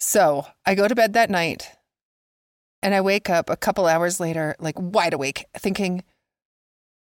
So 0.00 0.46
I 0.64 0.74
go 0.74 0.88
to 0.88 0.94
bed 0.94 1.12
that 1.12 1.30
night 1.30 1.76
and 2.82 2.94
I 2.94 3.02
wake 3.02 3.28
up 3.28 3.50
a 3.50 3.56
couple 3.56 3.86
hours 3.86 4.18
later, 4.18 4.56
like 4.58 4.76
wide 4.78 5.12
awake, 5.12 5.44
thinking, 5.56 6.02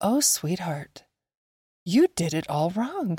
oh, 0.00 0.18
sweetheart, 0.18 1.04
you 1.84 2.08
did 2.16 2.34
it 2.34 2.50
all 2.50 2.70
wrong. 2.70 3.18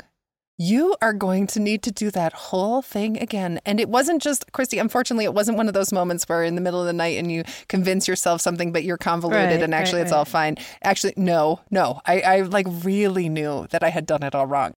You 0.56 0.94
are 1.02 1.14
going 1.14 1.48
to 1.48 1.60
need 1.60 1.82
to 1.82 1.90
do 1.90 2.10
that 2.12 2.32
whole 2.32 2.80
thing 2.80 3.16
again. 3.18 3.58
And 3.66 3.80
it 3.80 3.88
wasn't 3.88 4.22
just, 4.22 4.52
Christie, 4.52 4.78
unfortunately, 4.78 5.24
it 5.24 5.34
wasn't 5.34 5.56
one 5.56 5.66
of 5.66 5.74
those 5.74 5.92
moments 5.92 6.28
where 6.28 6.44
in 6.44 6.54
the 6.54 6.60
middle 6.60 6.80
of 6.80 6.86
the 6.86 6.92
night 6.92 7.18
and 7.18 7.32
you 7.32 7.42
convince 7.66 8.06
yourself 8.06 8.40
something, 8.40 8.70
but 8.70 8.84
you're 8.84 8.98
convoluted 8.98 9.50
Right, 9.50 9.62
and 9.62 9.74
actually 9.74 10.00
right, 10.00 10.06
it's 10.06 10.12
all 10.12 10.26
fine. 10.26 10.56
Actually, 10.82 11.14
no, 11.16 11.60
no. 11.70 12.00
I, 12.06 12.20
I 12.20 12.40
like 12.42 12.66
really 12.84 13.28
knew 13.28 13.66
that 13.70 13.82
I 13.82 13.88
had 13.88 14.06
done 14.06 14.22
it 14.22 14.34
all 14.34 14.46
wrong. 14.46 14.74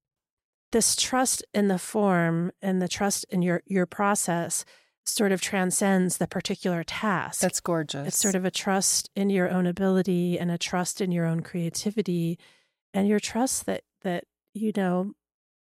This 0.71 0.95
trust 0.95 1.43
in 1.53 1.67
the 1.69 1.79
form 1.79 2.51
and 2.61 2.81
the 2.81 2.87
trust 2.87 3.25
in 3.29 3.41
your 3.41 3.61
your 3.65 3.85
process 3.85 4.65
sort 5.05 5.31
of 5.31 5.39
transcends 5.41 6.17
the 6.17 6.27
particular 6.27 6.83
task. 6.83 7.39
That's 7.39 7.61
gorgeous. 7.61 8.07
it's 8.09 8.17
sort 8.17 8.35
of 8.35 8.43
a 8.43 8.51
trust 8.51 9.09
in 9.15 9.29
your 9.29 9.49
own 9.49 9.65
ability 9.65 10.37
and 10.37 10.51
a 10.51 10.57
trust 10.57 10.99
in 10.99 11.11
your 11.13 11.25
own 11.25 11.41
creativity 11.41 12.37
and 12.93 13.07
your 13.07 13.19
trust 13.19 13.65
that 13.67 13.83
that 14.01 14.25
you 14.53 14.73
know 14.75 15.13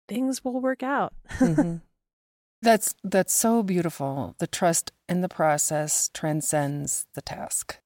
things 0.08 0.44
will 0.44 0.60
work 0.60 0.82
out. 0.82 1.12
Mhm. 1.38 1.80
That's 2.62 2.94
that's 3.02 3.34
so 3.34 3.64
beautiful. 3.64 4.36
The 4.38 4.46
trust 4.46 4.92
in 5.08 5.20
the 5.20 5.28
process 5.28 6.08
transcends 6.14 7.06
the 7.14 7.22
task. 7.22 7.80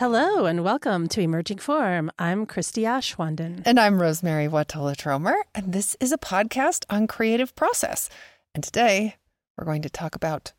Hello 0.00 0.46
and 0.46 0.62
welcome 0.62 1.08
to 1.08 1.20
Emerging 1.20 1.58
Form. 1.58 2.12
I'm 2.20 2.46
Christie 2.46 2.82
Aschwanden. 2.82 3.62
And 3.64 3.80
I'm 3.80 3.98
Rosemerry 3.98 4.48
Wahtola 4.48 4.94
Trommer, 4.94 5.34
and 5.56 5.72
this 5.72 5.96
is 5.98 6.12
a 6.12 6.18
podcast 6.18 6.84
on 6.88 7.08
creative 7.08 7.56
process. 7.56 8.08
And 8.54 8.62
today 8.62 9.16
we're 9.56 9.64
going 9.64 9.82
to 9.82 9.90
talk 9.90 10.14
about 10.14 10.52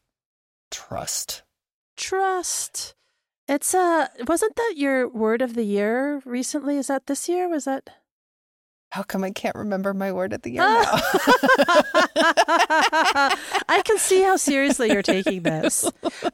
trust. 0.72 1.44
Trust. 1.95 2.95
It's 3.47 3.73
uh 3.73 4.08
wasn't 4.27 4.58
that 4.58 4.73
your 4.75 5.08
word 5.08 5.42
of 5.42 5.53
the 5.53 5.64
year 5.64 6.21
recently? 6.25 6.75
Is 6.75 6.88
that 6.88 7.08
this 7.08 7.30
year? 7.30 7.47
Was 7.47 7.64
that 7.64 7.89
How 8.92 9.04
come 9.04 9.23
I 9.23 9.30
can't 9.32 9.56
remember 9.56 9.94
my 9.94 10.12
word 10.12 10.34
of 10.34 10.42
the 10.42 10.50
year 10.52 10.64
Oh. 10.66 10.82
now? 10.82 11.00
I 13.70 13.82
can 13.86 13.98
see 14.00 14.23
how 14.23 14.36
seriously 14.36 14.92
you're 14.92 15.04
taking 15.04 15.44
this. 15.44 15.90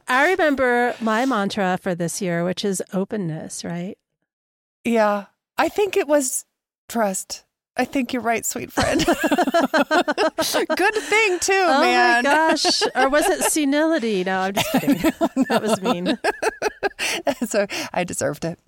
I 0.08 0.30
remember 0.30 0.94
my 1.00 1.26
mantra 1.26 1.78
for 1.82 1.94
this 1.94 2.22
year, 2.22 2.44
which 2.44 2.64
is 2.64 2.82
openness, 2.94 3.62
right? 3.64 3.98
yeah, 4.84 5.26
I 5.58 5.68
think 5.68 5.96
it 5.96 6.06
was 6.08 6.44
trust. 6.88 7.42
I 7.78 7.84
think 7.84 8.12
you're 8.14 8.22
right, 8.22 8.46
sweet 8.46 8.72
friend. 8.72 9.04
Good 9.04 9.16
thing 10.94 11.38
too, 11.40 11.52
oh 11.68 11.80
man. 11.82 12.22
my 12.24 12.30
gosh. 12.30 12.80
Or 12.94 13.10
was 13.10 13.26
it 13.28 13.42
senility? 13.52 14.24
No, 14.24 14.38
I'm 14.40 14.54
just 14.54 14.72
kidding. 14.72 14.96
That 15.50 15.60
was 15.60 15.82
mean. 15.82 16.16
so 17.46 17.66
I 17.92 18.04
deserved 18.04 18.46
it. 18.46 18.58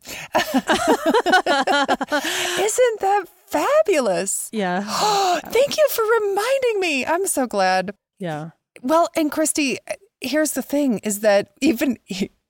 Isn't 2.60 3.00
that 3.00 3.24
fabulous? 3.50 4.48
Yeah. 4.52 4.82
Thank 5.46 5.76
you 5.76 5.88
for 5.90 6.04
reminding 6.20 6.80
me. 6.80 7.06
I'm 7.06 7.26
so 7.26 7.46
glad. 7.46 7.94
Yeah. 8.18 8.50
Well, 8.82 9.08
and 9.16 9.30
Christie, 9.30 9.78
here's 10.20 10.52
the 10.52 10.62
thing 10.62 10.98
is 10.98 11.20
that 11.20 11.52
even 11.60 11.98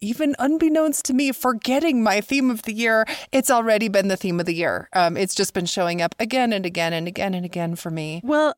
even 0.00 0.36
unbeknownst 0.38 1.04
to 1.06 1.14
me, 1.14 1.32
forgetting 1.32 2.02
my 2.02 2.20
theme 2.20 2.50
of 2.50 2.62
the 2.62 2.72
year, 2.72 3.04
it's 3.32 3.50
already 3.50 3.88
been 3.88 4.08
the 4.08 4.16
theme 4.16 4.38
of 4.38 4.46
the 4.46 4.54
year. 4.54 4.88
Um, 4.92 5.16
it's 5.16 5.34
just 5.34 5.54
been 5.54 5.66
showing 5.66 6.00
up 6.00 6.14
again 6.18 6.52
and 6.52 6.64
again 6.64 6.92
and 6.92 7.08
again 7.08 7.34
and 7.34 7.44
again 7.44 7.74
for 7.74 7.90
me. 7.90 8.20
Well, 8.22 8.54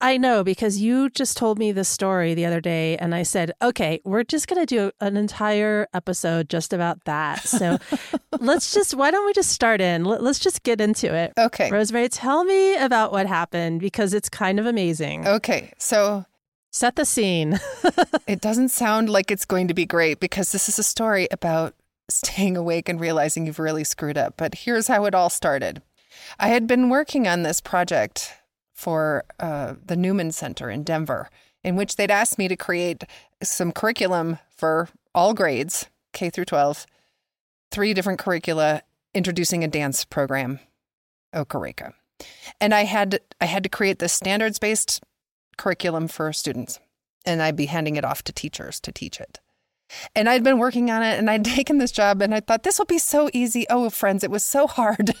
I 0.00 0.16
know 0.16 0.42
because 0.42 0.80
you 0.80 1.10
just 1.10 1.36
told 1.36 1.58
me 1.58 1.72
this 1.72 1.88
story 1.88 2.34
the 2.34 2.46
other 2.46 2.60
day, 2.60 2.96
and 2.96 3.14
I 3.14 3.22
said, 3.22 3.52
okay, 3.60 4.00
we're 4.04 4.24
just 4.24 4.48
going 4.48 4.60
to 4.60 4.66
do 4.66 4.90
an 5.00 5.16
entire 5.16 5.86
episode 5.92 6.48
just 6.48 6.72
about 6.72 7.04
that. 7.04 7.40
So 7.46 7.78
let's 8.40 8.72
just, 8.72 8.94
why 8.94 9.10
don't 9.10 9.26
we 9.26 9.32
just 9.32 9.50
start 9.50 9.80
in? 9.80 10.04
Let- 10.04 10.22
Let's 10.22 10.38
just 10.38 10.62
get 10.62 10.80
into 10.80 11.14
it. 11.14 11.32
Okay. 11.38 11.68
Rosemerry, 11.70 12.08
tell 12.10 12.44
me 12.44 12.76
about 12.76 13.12
what 13.12 13.26
happened 13.26 13.80
because 13.80 14.14
it's 14.14 14.28
kind 14.28 14.58
of 14.58 14.66
amazing. 14.66 15.26
Okay. 15.26 15.72
So 15.78 16.24
Set 16.72 16.94
the 16.94 17.04
scene. 17.04 17.58
it 18.28 18.40
doesn't 18.40 18.68
sound 18.68 19.10
like 19.10 19.30
it's 19.30 19.44
going 19.44 19.66
to 19.68 19.74
be 19.74 19.84
great 19.84 20.20
because 20.20 20.52
this 20.52 20.68
is 20.68 20.78
a 20.78 20.84
story 20.84 21.26
about 21.32 21.74
staying 22.08 22.56
awake 22.56 22.88
and 22.88 23.00
realizing 23.00 23.44
you've 23.46 23.58
really 23.58 23.82
screwed 23.84 24.16
up. 24.16 24.34
But 24.36 24.54
here's 24.54 24.86
how 24.86 25.04
it 25.04 25.14
all 25.14 25.30
started. 25.30 25.82
I 26.38 26.48
had 26.48 26.68
been 26.68 26.88
working 26.88 27.26
on 27.26 27.42
this 27.42 27.60
project 27.60 28.34
for 28.80 29.24
uh, 29.38 29.74
the 29.84 29.94
Newman 29.94 30.32
Center 30.32 30.70
in 30.70 30.84
Denver, 30.84 31.28
in 31.62 31.76
which 31.76 31.96
they'd 31.96 32.10
asked 32.10 32.38
me 32.38 32.48
to 32.48 32.56
create 32.56 33.04
some 33.42 33.72
curriculum 33.72 34.38
for 34.48 34.88
all 35.14 35.34
grades, 35.34 35.86
K 36.14 36.30
through 36.30 36.46
12, 36.46 36.86
three 37.70 37.92
different 37.92 38.18
curricula 38.18 38.80
introducing 39.14 39.62
a 39.62 39.68
dance 39.68 40.06
program, 40.06 40.60
Okareka. 41.34 41.92
And 42.58 42.72
I 42.72 42.84
had 42.84 43.20
I 43.38 43.44
had 43.44 43.62
to 43.64 43.68
create 43.68 43.98
this 43.98 44.14
standards-based 44.14 45.02
curriculum 45.58 46.08
for 46.08 46.32
students 46.32 46.80
and 47.26 47.42
I'd 47.42 47.56
be 47.56 47.66
handing 47.66 47.96
it 47.96 48.04
off 48.04 48.22
to 48.24 48.32
teachers 48.32 48.80
to 48.80 48.92
teach 48.92 49.20
it. 49.20 49.40
And 50.14 50.28
I'd 50.28 50.44
been 50.44 50.58
working 50.58 50.90
on 50.90 51.02
it 51.02 51.18
and 51.18 51.30
I'd 51.30 51.44
taken 51.56 51.78
this 51.78 51.92
job 51.92 52.22
and 52.22 52.34
I 52.34 52.40
thought 52.40 52.62
this 52.62 52.78
will 52.78 52.86
be 52.86 52.98
so 52.98 53.30
easy. 53.32 53.66
Oh, 53.70 53.88
friends, 53.90 54.24
it 54.24 54.30
was 54.30 54.44
so 54.44 54.66
hard. 54.66 55.10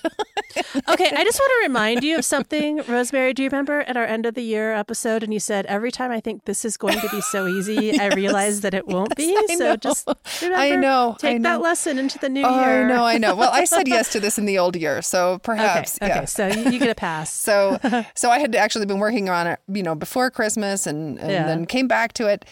okay, 0.88 1.10
I 1.10 1.24
just 1.24 1.38
want 1.38 1.50
to 1.50 1.58
remind 1.62 2.02
you 2.02 2.18
of 2.18 2.24
something, 2.24 2.78
Rosemerry. 2.80 3.34
Do 3.34 3.42
you 3.42 3.48
remember 3.48 3.80
at 3.82 3.96
our 3.96 4.04
end 4.04 4.26
of 4.26 4.34
the 4.34 4.42
year 4.42 4.72
episode? 4.74 5.22
And 5.22 5.32
you 5.32 5.40
said, 5.40 5.66
every 5.66 5.90
time 5.90 6.10
I 6.10 6.20
think 6.20 6.44
this 6.44 6.64
is 6.64 6.76
going 6.76 6.98
to 7.00 7.08
be 7.08 7.20
so 7.20 7.46
easy, 7.46 7.98
I 7.98 8.08
realize 8.14 8.60
that 8.62 8.74
it 8.74 8.86
won't 8.86 9.16
be. 9.16 9.34
I 9.36 9.54
so 9.56 9.64
know. 9.70 9.76
just 9.76 10.08
remember, 10.42 10.58
I 10.60 10.76
know. 10.76 11.16
take 11.18 11.34
I 11.34 11.38
know. 11.38 11.48
that 11.50 11.60
lesson 11.60 11.98
into 11.98 12.18
the 12.18 12.28
new 12.28 12.42
oh, 12.44 12.60
year. 12.60 12.84
I 12.84 12.88
know, 12.88 13.04
I 13.04 13.18
know. 13.18 13.34
Well, 13.34 13.50
I 13.52 13.64
said 13.64 13.88
yes 13.88 14.10
to 14.12 14.20
this 14.20 14.38
in 14.38 14.44
the 14.46 14.58
old 14.58 14.76
year, 14.76 15.02
so 15.02 15.38
perhaps. 15.42 15.98
Okay, 16.02 16.12
okay, 16.12 16.26
so 16.26 16.46
you, 16.46 16.70
you 16.70 16.78
get 16.78 16.90
a 16.90 16.94
pass. 16.94 17.32
So, 17.32 17.78
so 18.14 18.30
I 18.30 18.38
had 18.38 18.54
actually 18.54 18.86
been 18.86 18.98
working 18.98 19.28
on 19.28 19.46
it, 19.46 19.60
you 19.68 19.82
know, 19.82 19.94
before 19.94 20.30
Christmas, 20.30 20.86
and, 20.86 21.18
and 21.18 21.30
Yeah. 21.30 21.46
then 21.46 21.66
came 21.66 21.88
back 21.88 22.12
to 22.14 22.26
it, 22.26 22.44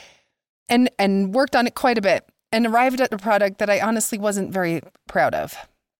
and 0.68 0.90
and 0.98 1.34
worked 1.34 1.54
on 1.56 1.66
it 1.66 1.74
quite 1.74 1.98
a 1.98 2.02
bit, 2.02 2.24
and 2.52 2.66
arrived 2.66 3.00
at 3.00 3.12
a 3.12 3.18
product 3.18 3.58
that 3.58 3.70
I 3.70 3.80
honestly 3.80 4.18
wasn't 4.18 4.52
very 4.52 4.82
proud 5.06 5.34
of, 5.34 5.54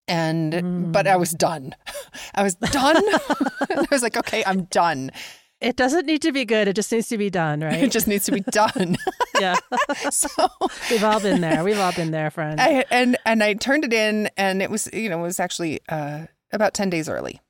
and 0.07 0.93
but 0.93 1.07
I 1.07 1.17
was 1.17 1.31
done. 1.33 1.75
I 2.35 2.43
was 2.43 2.55
done. 2.55 2.97
I 3.07 3.87
was 3.91 4.03
like, 4.03 4.17
okay, 4.17 4.43
I'm 4.47 4.65
done. 4.65 5.11
It 5.61 5.75
doesn't 5.75 6.07
need 6.07 6.23
to 6.23 6.31
be 6.31 6.45
good. 6.45 6.69
It 6.69 6.75
just 6.77 6.93
needs 6.93 7.09
to 7.09 7.19
be 7.19 7.31
done, 7.31 7.61
right? 7.65 7.83
It 7.83 7.91
just 7.91 8.07
needs 8.07 8.25
to 8.27 8.33
be 8.33 8.41
done. 8.41 8.97
yeah. 9.41 9.57
so 10.11 10.29
We've 10.89 11.03
all 11.03 11.19
been 11.21 11.41
there. 11.41 11.65
We've 11.65 11.79
all 11.81 11.93
been 11.93 12.13
there, 12.13 12.31
friends. 12.31 12.61
I 12.61 12.85
and 12.91 13.17
and 13.27 13.43
I 13.43 13.55
turned 13.55 13.85
it 13.85 13.93
in, 13.93 14.31
and 14.37 14.63
it 14.63 14.71
was 14.71 14.89
you 14.93 15.09
know 15.09 15.19
it 15.19 15.23
was 15.23 15.41
actually 15.41 15.81
uh, 15.89 16.27
about 16.53 16.75
ten 16.75 16.91
days 16.91 17.09
early. 17.09 17.41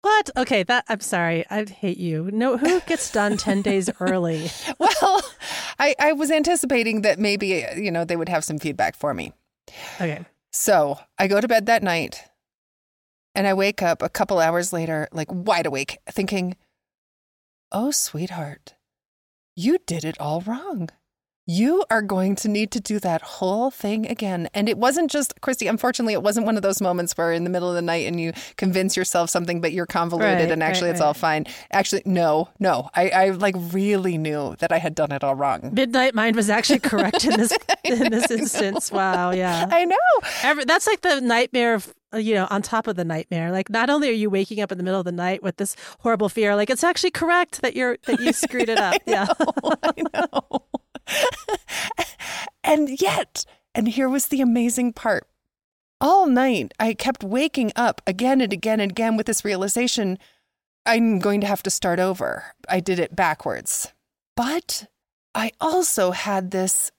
what? 0.00 0.30
Okay, 0.38 0.62
that 0.62 0.84
I'm 0.88 1.00
sorry. 1.00 1.44
I 1.50 1.66
hate 1.66 1.98
you. 1.98 2.30
No, 2.32 2.56
who 2.56 2.80
gets 2.80 3.12
done 3.12 3.36
10 3.36 3.60
days 3.60 3.90
early? 4.00 4.50
Well, 4.78 5.20
I 5.80 5.94
I 5.98 6.12
was 6.12 6.30
anticipating 6.30 7.00
that 7.02 7.18
maybe 7.18 7.66
you 7.76 7.90
know 7.90 8.04
they 8.04 8.16
would 8.16 8.28
have 8.28 8.44
some 8.44 8.58
feedback 8.58 8.94
for 8.94 9.14
me. 9.14 9.32
Okay. 9.96 10.24
So 10.52 10.98
I 11.18 11.26
go 11.26 11.40
to 11.40 11.48
bed 11.48 11.66
that 11.66 11.82
night 11.82 12.24
and 13.34 13.46
I 13.46 13.54
wake 13.54 13.82
up 13.82 14.02
a 14.02 14.08
couple 14.08 14.38
hours 14.38 14.72
later, 14.72 15.08
like 15.12 15.28
wide 15.30 15.66
awake, 15.66 15.98
thinking, 16.10 16.56
oh, 17.72 17.90
sweetheart, 17.90 18.74
you 19.56 19.78
did 19.86 20.04
it 20.04 20.20
all 20.20 20.40
wrong. 20.40 20.90
You 21.50 21.84
are 21.90 22.00
going 22.00 22.36
to 22.36 22.48
need 22.48 22.70
to 22.70 22.80
do 22.80 23.00
that 23.00 23.22
whole 23.22 23.72
thing 23.72 24.06
again. 24.06 24.48
And 24.54 24.68
it 24.68 24.78
wasn't 24.78 25.10
just, 25.10 25.40
Christie, 25.40 25.66
unfortunately, 25.66 26.12
it 26.12 26.22
wasn't 26.22 26.46
one 26.46 26.54
of 26.54 26.62
those 26.62 26.80
moments 26.80 27.18
where 27.18 27.32
in 27.32 27.42
the 27.42 27.50
middle 27.50 27.68
of 27.68 27.74
the 27.74 27.82
night 27.82 28.06
and 28.06 28.20
you 28.20 28.32
convince 28.56 28.96
yourself 28.96 29.30
something, 29.30 29.60
but 29.60 29.72
you're 29.72 29.84
convoluted 29.84 30.38
Right, 30.38 30.50
and 30.52 30.62
actually 30.62 30.90
right, 30.90 30.94
it's 30.94 31.00
all 31.00 31.12
fine. 31.12 31.46
Actually, 31.72 32.02
no, 32.04 32.50
no. 32.60 32.88
I, 32.94 33.08
I 33.08 33.30
like 33.30 33.56
really 33.72 34.16
knew 34.16 34.54
that 34.60 34.70
I 34.70 34.78
had 34.78 34.94
done 34.94 35.10
it 35.10 35.24
all 35.24 35.34
wrong. 35.34 35.70
Midnight 35.72 36.14
Mind 36.14 36.36
was 36.36 36.48
actually 36.48 36.78
correct 36.78 37.24
in 37.24 37.36
this 37.36 37.52
in 37.84 38.12
this 38.12 38.30
instance. 38.30 38.92
Wow, 38.92 39.32
yeah. 39.32 39.66
I 39.68 39.84
know. 39.84 39.96
Every, 40.44 40.64
that's 40.66 40.86
like 40.86 41.00
the 41.00 41.20
nightmare 41.20 41.74
of 41.74 41.92
you 42.14 42.34
know 42.34 42.46
on 42.48 42.62
top 42.62 42.86
of 42.86 42.94
the 42.94 43.04
nightmare. 43.04 43.50
Like 43.50 43.68
not 43.70 43.90
only 43.90 44.08
are 44.08 44.12
you 44.12 44.30
waking 44.30 44.60
up 44.60 44.70
in 44.70 44.78
the 44.78 44.84
middle 44.84 45.00
of 45.00 45.04
the 45.04 45.10
night 45.10 45.42
with 45.42 45.56
this 45.56 45.74
horrible 45.98 46.28
fear, 46.28 46.54
like 46.54 46.70
it's 46.70 46.84
actually 46.84 47.10
correct 47.10 47.60
that 47.62 47.74
you're 47.74 47.98
that 48.06 48.20
you 48.20 48.32
screwed 48.32 48.68
it 48.68 48.78
up. 48.88 49.02
Yeah. 49.04 49.26
I 49.82 49.92
know. 50.14 50.62
and 52.64 53.00
yet, 53.00 53.44
and 53.74 53.88
here 53.88 54.08
was 54.08 54.26
the 54.26 54.40
amazing 54.40 54.92
part. 54.92 55.26
All 56.00 56.26
night, 56.26 56.72
I 56.80 56.94
kept 56.94 57.22
waking 57.22 57.72
up 57.76 58.00
again 58.06 58.40
and 58.40 58.52
again 58.52 58.80
and 58.80 58.90
again 58.90 59.16
with 59.16 59.26
this 59.26 59.44
realization 59.44 60.18
I'm 60.86 61.18
going 61.18 61.42
to 61.42 61.46
have 61.46 61.62
to 61.64 61.70
start 61.70 61.98
over. 61.98 62.54
I 62.68 62.80
did 62.80 62.98
it 62.98 63.14
backwards. 63.14 63.92
But 64.36 64.86
I 65.34 65.52
also 65.60 66.12
had 66.12 66.50
this 66.50 66.90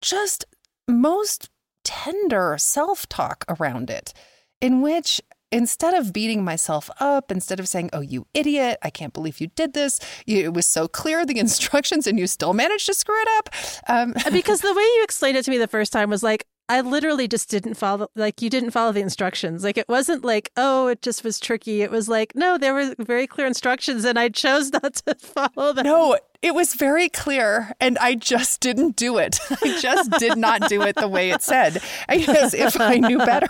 just 0.00 0.44
most 0.88 1.50
tender 1.84 2.56
self 2.58 3.08
talk 3.08 3.44
around 3.48 3.90
it. 3.90 4.12
in 4.60 4.82
which 4.82 5.20
instead 5.52 5.94
of 5.94 6.12
beating 6.12 6.44
myself 6.44 6.90
up, 7.00 7.30
instead 7.30 7.60
of 7.60 7.68
saying, 7.68 7.90
oh, 7.92 8.00
you 8.00 8.26
idiot, 8.34 8.78
I 8.82 8.90
can't 8.90 9.12
believe 9.12 9.40
you 9.40 9.48
did 9.48 9.74
this, 9.74 10.00
it 10.26 10.54
was 10.54 10.66
so 10.66 10.88
clear 10.88 11.26
the 11.26 11.38
instructions 11.38 12.06
and 12.06 12.18
you 12.18 12.26
still 12.26 12.54
managed 12.54 12.86
to 12.86 12.94
screw 12.94 13.20
it 13.20 13.28
up. 13.38 13.54
Um, 13.88 14.14
because 14.32 14.60
the 14.60 14.74
way 14.74 14.82
you 14.82 15.00
explained 15.04 15.36
it 15.36 15.44
to 15.44 15.50
me 15.50 15.58
the 15.58 15.68
first 15.68 15.92
time 15.92 16.10
was 16.10 16.22
like, 16.22 16.46
I 16.70 16.82
literally 16.82 17.26
just 17.26 17.50
didn't 17.50 17.74
follow, 17.74 18.10
like, 18.14 18.40
you 18.40 18.48
didn't 18.48 18.70
follow 18.70 18.92
the 18.92 19.00
instructions. 19.00 19.64
Like, 19.64 19.76
it 19.76 19.88
wasn't 19.88 20.24
like, 20.24 20.52
oh, 20.56 20.86
it 20.86 21.02
just 21.02 21.24
was 21.24 21.40
tricky. 21.40 21.82
It 21.82 21.90
was 21.90 22.08
like, 22.08 22.36
no, 22.36 22.58
there 22.58 22.72
were 22.72 22.94
very 22.96 23.26
clear 23.26 23.48
instructions 23.48 24.04
and 24.04 24.16
I 24.16 24.28
chose 24.28 24.72
not 24.82 24.94
to 25.06 25.16
follow 25.16 25.72
them. 25.72 25.82
No, 25.82 26.16
it 26.42 26.54
was 26.54 26.74
very 26.74 27.08
clear 27.08 27.72
and 27.80 27.98
I 27.98 28.14
just 28.14 28.60
didn't 28.60 28.94
do 28.94 29.18
it. 29.18 29.40
I 29.50 29.80
just 29.80 30.12
did 30.12 30.38
not 30.38 30.68
do 30.68 30.80
it 30.82 30.94
the 30.94 31.08
way 31.08 31.32
it 31.32 31.42
said, 31.42 31.82
as 32.08 32.54
if 32.54 32.80
I 32.80 32.98
knew 32.98 33.18
better. 33.18 33.48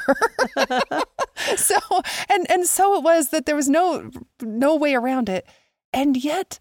so, 1.56 1.76
and, 2.30 2.50
and 2.50 2.66
so 2.66 2.94
it 2.96 3.04
was 3.04 3.28
that 3.28 3.44
there 3.44 3.54
was 3.54 3.68
no, 3.68 4.10
no 4.40 4.76
way 4.76 4.94
around 4.94 5.28
it. 5.28 5.46
And 5.92 6.16
yet, 6.16 6.58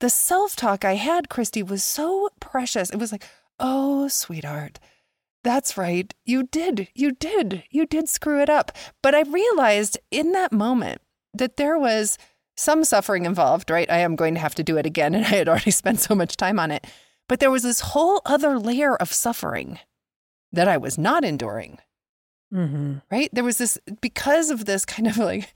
the 0.00 0.10
self 0.10 0.56
talk 0.56 0.84
I 0.84 0.96
had, 0.96 1.30
Christie, 1.30 1.62
was 1.62 1.82
so 1.82 2.28
precious. 2.38 2.90
It 2.90 2.98
was 2.98 3.12
like, 3.12 3.24
oh, 3.58 4.08
sweetheart 4.08 4.78
that's 5.44 5.76
right. 5.76 6.14
You 6.24 6.44
did. 6.44 6.88
You 6.94 7.12
did. 7.12 7.64
You 7.70 7.86
did 7.86 8.08
screw 8.08 8.40
it 8.40 8.48
up. 8.48 8.72
But 9.02 9.14
I 9.14 9.22
realized 9.22 9.98
in 10.10 10.32
that 10.32 10.52
moment 10.52 11.00
that 11.34 11.56
there 11.56 11.78
was 11.78 12.18
some 12.56 12.84
suffering 12.84 13.24
involved, 13.24 13.70
right? 13.70 13.90
I 13.90 13.98
am 13.98 14.16
going 14.16 14.34
to 14.34 14.40
have 14.40 14.54
to 14.56 14.62
do 14.62 14.76
it 14.76 14.86
again. 14.86 15.14
And 15.14 15.24
I 15.26 15.30
had 15.30 15.48
already 15.48 15.70
spent 15.70 16.00
so 16.00 16.14
much 16.14 16.36
time 16.36 16.58
on 16.58 16.70
it. 16.70 16.86
But 17.28 17.40
there 17.40 17.50
was 17.50 17.62
this 17.62 17.80
whole 17.80 18.20
other 18.24 18.58
layer 18.58 18.96
of 18.96 19.12
suffering 19.12 19.78
that 20.52 20.68
I 20.68 20.76
was 20.76 20.98
not 20.98 21.24
enduring. 21.24 21.78
Mm-hmm. 22.52 22.98
Right? 23.10 23.30
There 23.32 23.44
was 23.44 23.58
this, 23.58 23.78
because 24.00 24.50
of 24.50 24.66
this 24.66 24.84
kind 24.84 25.08
of 25.08 25.16
like 25.16 25.52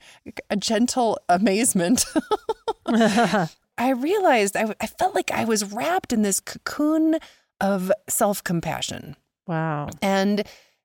a 0.49 0.55
gentle 0.55 1.19
amazement, 1.29 2.05
I 2.87 3.91
realized 3.91 4.57
I, 4.57 4.73
I 4.81 4.87
felt 4.87 5.13
like 5.13 5.31
I 5.31 5.45
was 5.45 5.71
wrapped 5.71 6.11
in 6.11 6.23
this 6.23 6.39
cocoon 6.39 7.19
of 7.61 7.91
self 8.09 8.43
compassion. 8.43 9.15
Wow. 9.47 9.89
And 10.01 10.43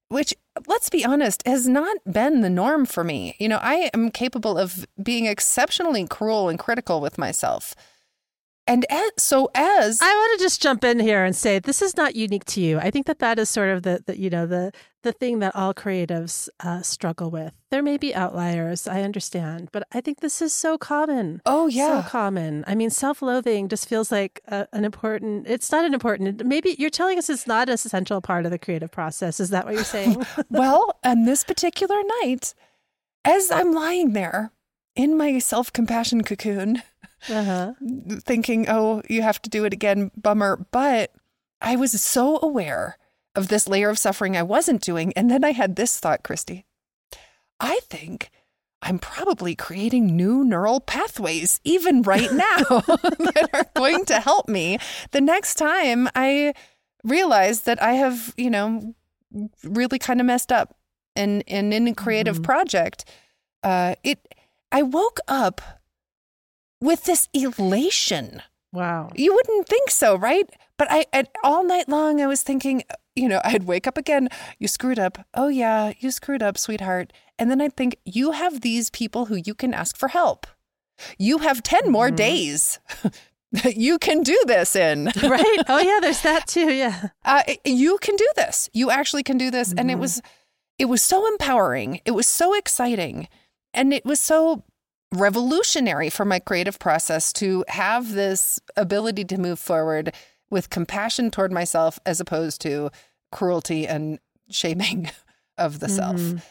which, 0.08 0.34
let's 0.66 0.90
be 0.90 1.04
honest, 1.04 1.46
has 1.46 1.66
not 1.66 1.96
been 2.10 2.42
the 2.42 2.50
norm 2.50 2.86
for 2.86 3.02
me. 3.02 3.34
You 3.38 3.48
know, 3.48 3.58
I 3.62 3.90
am 3.94 4.10
capable 4.10 4.58
of 4.58 4.86
being 5.02 5.26
exceptionally 5.26 6.06
cruel 6.06 6.48
and 6.48 6.58
critical 6.58 7.00
with 7.00 7.18
myself. 7.18 7.74
And 8.66 8.86
as, 8.90 9.10
so 9.18 9.50
as 9.54 10.00
I 10.00 10.06
want 10.06 10.38
to 10.38 10.44
just 10.44 10.62
jump 10.62 10.84
in 10.84 11.00
here 11.00 11.24
and 11.24 11.34
say 11.34 11.58
this 11.58 11.82
is 11.82 11.96
not 11.96 12.14
unique 12.14 12.44
to 12.46 12.60
you. 12.60 12.78
I 12.78 12.90
think 12.90 13.06
that 13.06 13.18
that 13.18 13.38
is 13.38 13.48
sort 13.48 13.70
of 13.70 13.82
the, 13.82 14.02
the 14.06 14.18
you 14.18 14.30
know 14.30 14.46
the 14.46 14.72
the 15.02 15.12
thing 15.12 15.40
that 15.40 15.56
all 15.56 15.74
creatives 15.74 16.48
uh, 16.60 16.80
struggle 16.80 17.28
with. 17.28 17.52
There 17.70 17.82
may 17.82 17.96
be 17.96 18.14
outliers, 18.14 18.86
I 18.86 19.02
understand, 19.02 19.70
but 19.72 19.82
I 19.90 20.00
think 20.00 20.20
this 20.20 20.40
is 20.40 20.52
so 20.52 20.78
common. 20.78 21.42
Oh 21.44 21.66
yeah, 21.66 22.02
so 22.02 22.08
common. 22.08 22.62
I 22.68 22.76
mean, 22.76 22.90
self-loathing 22.90 23.68
just 23.68 23.88
feels 23.88 24.12
like 24.12 24.40
a, 24.46 24.68
an 24.72 24.84
important. 24.84 25.48
It's 25.48 25.72
not 25.72 25.84
an 25.84 25.92
important. 25.92 26.46
Maybe 26.46 26.76
you're 26.78 26.90
telling 26.90 27.18
us 27.18 27.28
it's 27.28 27.48
not 27.48 27.68
an 27.68 27.74
essential 27.74 28.20
part 28.20 28.44
of 28.44 28.52
the 28.52 28.58
creative 28.60 28.92
process. 28.92 29.40
Is 29.40 29.50
that 29.50 29.64
what 29.64 29.74
you're 29.74 29.82
saying? 29.82 30.24
well, 30.50 30.98
on 31.04 31.24
this 31.24 31.42
particular 31.42 32.00
night, 32.22 32.54
as 33.24 33.50
I'm 33.50 33.72
lying 33.72 34.12
there 34.12 34.52
in 34.94 35.16
my 35.16 35.40
self-compassion 35.40 36.22
cocoon 36.22 36.82
uh-huh. 37.28 37.72
thinking, 38.20 38.66
oh, 38.68 39.02
you 39.08 39.22
have 39.22 39.40
to 39.42 39.50
do 39.50 39.64
it 39.64 39.72
again, 39.72 40.10
bummer. 40.16 40.66
But 40.70 41.12
I 41.60 41.76
was 41.76 42.00
so 42.00 42.38
aware 42.42 42.98
of 43.34 43.48
this 43.48 43.68
layer 43.68 43.88
of 43.88 43.98
suffering 43.98 44.36
I 44.36 44.42
wasn't 44.42 44.82
doing. 44.82 45.12
And 45.14 45.30
then 45.30 45.44
I 45.44 45.52
had 45.52 45.76
this 45.76 45.98
thought, 45.98 46.22
Christie. 46.22 46.66
I 47.60 47.80
think 47.84 48.30
I'm 48.82 48.98
probably 48.98 49.54
creating 49.54 50.16
new 50.16 50.44
neural 50.44 50.80
pathways 50.80 51.60
even 51.64 52.02
right 52.02 52.32
now 52.32 52.56
that 52.66 53.48
are 53.52 53.70
going 53.74 54.04
to 54.06 54.20
help 54.20 54.48
me 54.48 54.78
the 55.12 55.20
next 55.20 55.54
time 55.54 56.08
I 56.14 56.54
realize 57.04 57.62
that 57.62 57.82
I 57.82 57.92
have, 57.94 58.34
you 58.36 58.50
know, 58.50 58.94
really 59.64 59.98
kind 59.98 60.20
of 60.20 60.26
messed 60.26 60.52
up 60.52 60.76
and 61.16 61.42
in, 61.46 61.72
in 61.72 61.88
a 61.88 61.94
creative 61.94 62.36
mm-hmm. 62.36 62.44
project. 62.44 63.04
Uh, 63.62 63.94
it 64.02 64.34
I 64.72 64.82
woke 64.82 65.20
up 65.28 65.60
with 66.82 67.04
this 67.04 67.28
elation. 67.32 68.42
Wow. 68.72 69.10
You 69.14 69.34
wouldn't 69.34 69.68
think 69.68 69.90
so, 69.90 70.16
right? 70.16 70.48
But 70.76 70.88
I, 70.90 71.06
I, 71.12 71.24
all 71.44 71.64
night 71.64 71.88
long 71.88 72.20
I 72.20 72.26
was 72.26 72.42
thinking, 72.42 72.82
you 73.14 73.28
know, 73.28 73.40
I'd 73.44 73.64
wake 73.64 73.86
up 73.86 73.96
again, 73.96 74.28
you 74.58 74.66
screwed 74.66 74.98
up. 74.98 75.24
Oh 75.34 75.48
yeah, 75.48 75.92
you 76.00 76.10
screwed 76.10 76.42
up, 76.42 76.58
sweetheart. 76.58 77.12
And 77.38 77.50
then 77.50 77.60
I'd 77.60 77.76
think, 77.76 77.96
you 78.04 78.32
have 78.32 78.62
these 78.62 78.90
people 78.90 79.26
who 79.26 79.36
you 79.36 79.54
can 79.54 79.72
ask 79.72 79.96
for 79.96 80.08
help. 80.08 80.46
You 81.18 81.38
have 81.38 81.62
10 81.62 81.92
more 81.92 82.08
mm-hmm. 82.08 82.16
days 82.16 82.80
that 83.52 83.76
you 83.76 83.98
can 83.98 84.22
do 84.22 84.38
this 84.46 84.74
in. 84.74 85.04
right. 85.22 85.58
Oh 85.68 85.78
yeah, 85.78 85.98
there's 86.00 86.22
that 86.22 86.48
too. 86.48 86.72
Yeah. 86.72 87.08
Uh, 87.24 87.42
you 87.64 87.98
can 87.98 88.16
do 88.16 88.28
this. 88.34 88.68
You 88.72 88.90
actually 88.90 89.22
can 89.22 89.38
do 89.38 89.50
this. 89.50 89.70
Mm-hmm. 89.70 89.78
And 89.78 89.90
it 89.90 89.94
mm-hmm. 89.94 90.00
was 90.00 90.22
it 90.78 90.86
was 90.86 91.02
so 91.02 91.28
empowering. 91.28 92.00
It 92.04 92.12
was 92.12 92.26
so 92.26 92.54
exciting. 92.54 93.28
And 93.74 93.92
it 93.92 94.04
was 94.04 94.18
so 94.20 94.64
revolutionary 95.12 96.10
for 96.10 96.24
my 96.24 96.38
creative 96.38 96.78
process 96.78 97.32
to 97.34 97.64
have 97.68 98.12
this 98.12 98.58
ability 98.76 99.24
to 99.26 99.38
move 99.38 99.58
forward 99.58 100.14
with 100.50 100.70
compassion 100.70 101.30
toward 101.30 101.52
myself 101.52 101.98
as 102.04 102.20
opposed 102.20 102.60
to 102.62 102.90
cruelty 103.30 103.86
and 103.86 104.18
shaming 104.50 105.10
of 105.58 105.80
the 105.80 105.86
mm-hmm. 105.86 106.16
self 106.18 106.44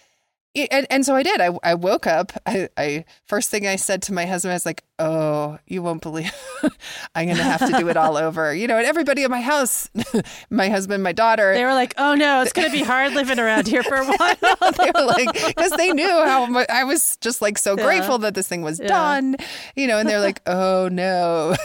and, 0.54 0.86
and 0.90 1.06
so 1.06 1.16
I 1.16 1.24
did. 1.24 1.40
I, 1.40 1.58
I 1.64 1.76
woke 1.76 2.08
up. 2.08 2.34
I, 2.46 2.68
I 2.76 3.06
first 3.26 3.50
thing 3.50 3.66
I 3.66 3.78
said 3.78 4.02
to 4.04 4.14
my 4.14 4.26
husband, 4.26 4.52
I 4.52 4.56
was 4.56 4.66
like, 4.66 4.84
"Oh, 5.00 5.58
you 5.66 5.82
won't 5.82 6.02
believe, 6.02 6.34
I'm 7.16 7.28
gonna 7.28 7.42
have 7.42 7.66
to 7.70 7.78
do 7.78 7.88
it 7.88 7.96
all 7.96 8.18
over." 8.18 8.54
You 8.54 8.68
know, 8.68 8.78
and 8.78 8.86
everybody 8.86 9.24
in 9.24 9.32
my 9.32 9.40
house, 9.40 9.90
my 10.50 10.68
husband, 10.68 11.04
my 11.04 11.14
daughter, 11.14 11.54
they 11.54 11.64
were 11.64 11.74
like, 11.74 11.94
"Oh 11.98 12.16
no, 12.16 12.42
it's 12.42 12.52
gonna 12.52 12.70
be 12.70 12.84
hard 12.84 13.14
living 13.14 13.40
around 13.40 13.68
here 13.68 13.84
for 13.84 13.96
a 13.96 14.06
while." 14.06 14.36
they 14.78 14.92
were 14.94 15.06
like, 15.06 15.34
because 15.34 15.72
they 15.72 15.94
knew 15.94 16.10
how 16.10 16.46
much, 16.48 16.70
I 16.70 16.84
was 16.84 17.18
just 17.22 17.42
like 17.42 17.58
so 17.58 17.78
yeah. 17.78 17.84
grateful 17.86 18.18
that 18.20 18.34
this 18.34 18.48
thing 18.48 18.62
was 18.62 18.80
yeah. 18.80 18.88
done. 18.88 19.38
You 19.76 19.88
know, 19.88 20.00
and 20.00 20.10
they're 20.10 20.20
like, 20.20 20.42
"Oh 20.48 20.90
no," 20.92 21.56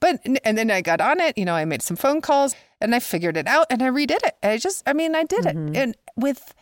but 0.00 0.20
and 0.44 0.56
then 0.56 0.70
I 0.70 0.80
got 0.80 1.02
on 1.02 1.20
it. 1.20 1.36
You 1.36 1.44
know, 1.44 1.54
I 1.54 1.66
made 1.66 1.82
some 1.82 1.96
phone 1.98 2.22
calls 2.22 2.54
and 2.80 2.94
I 2.94 2.98
figured 2.98 3.36
it 3.36 3.46
out 3.46 3.66
and 3.70 3.82
I 3.82 3.88
redid 3.88 4.24
it. 4.24 4.36
I 4.42 4.56
just, 4.56 4.82
I 4.86 4.92
mean, 4.92 5.14
I 5.14 5.24
did 5.24 5.44
mm-hmm. 5.44 5.68
it, 5.68 5.76
and 5.76 5.96
with 6.16 6.54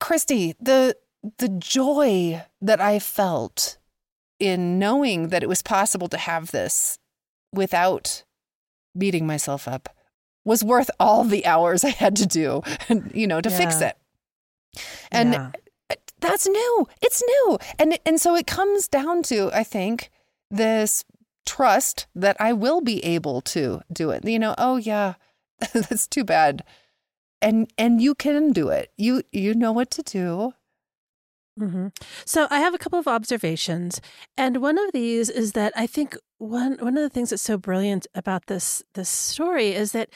Christie, 0.00 0.54
the 0.60 0.96
the 1.38 1.48
joy 1.48 2.42
that 2.60 2.80
I 2.80 2.98
felt 2.98 3.78
in 4.38 4.78
knowing 4.78 5.28
that 5.28 5.42
it 5.42 5.48
was 5.48 5.62
possible 5.62 6.08
to 6.08 6.16
have 6.16 6.50
this 6.50 6.98
without 7.52 8.24
beating 8.96 9.26
myself 9.26 9.68
up 9.68 9.94
was 10.44 10.64
worth 10.64 10.90
all 10.98 11.24
the 11.24 11.44
hours 11.44 11.84
I 11.84 11.90
had 11.90 12.16
to 12.16 12.26
do, 12.26 12.62
you 13.14 13.26
know, 13.26 13.40
to 13.40 13.50
yeah. 13.50 13.56
fix 13.56 13.80
it. 13.80 13.96
And 15.12 15.32
yeah. 15.34 15.50
Uh, 15.90 15.94
that's 16.20 16.46
new. 16.46 16.88
It's 17.02 17.22
new. 17.22 17.58
And 17.78 17.98
and 18.06 18.20
so 18.20 18.34
it 18.34 18.46
comes 18.46 18.88
down 18.88 19.22
to 19.24 19.50
I 19.52 19.64
think 19.64 20.10
this 20.50 21.04
trust 21.46 22.06
that 22.14 22.36
I 22.40 22.52
will 22.52 22.80
be 22.80 23.04
able 23.04 23.40
to 23.42 23.82
do 23.92 24.10
it. 24.10 24.24
You 24.24 24.38
know, 24.38 24.54
oh 24.56 24.76
yeah, 24.76 25.14
that's 25.72 26.06
too 26.06 26.24
bad 26.24 26.62
and 27.42 27.72
and 27.78 28.00
you 28.00 28.14
can 28.14 28.52
do 28.52 28.68
it. 28.68 28.92
You 28.96 29.22
you 29.32 29.54
know 29.54 29.72
what 29.72 29.90
to 29.92 30.02
do. 30.02 30.54
Mm-hmm. 31.58 31.88
So 32.24 32.46
I 32.50 32.60
have 32.60 32.74
a 32.74 32.78
couple 32.78 32.98
of 32.98 33.08
observations, 33.08 34.00
and 34.36 34.62
one 34.62 34.78
of 34.78 34.92
these 34.92 35.28
is 35.28 35.52
that 35.52 35.72
I 35.76 35.86
think 35.86 36.16
one 36.38 36.78
one 36.80 36.96
of 36.96 37.02
the 37.02 37.10
things 37.10 37.30
that's 37.30 37.42
so 37.42 37.58
brilliant 37.58 38.06
about 38.14 38.46
this 38.46 38.82
this 38.94 39.08
story 39.08 39.68
is 39.72 39.92
that 39.92 40.10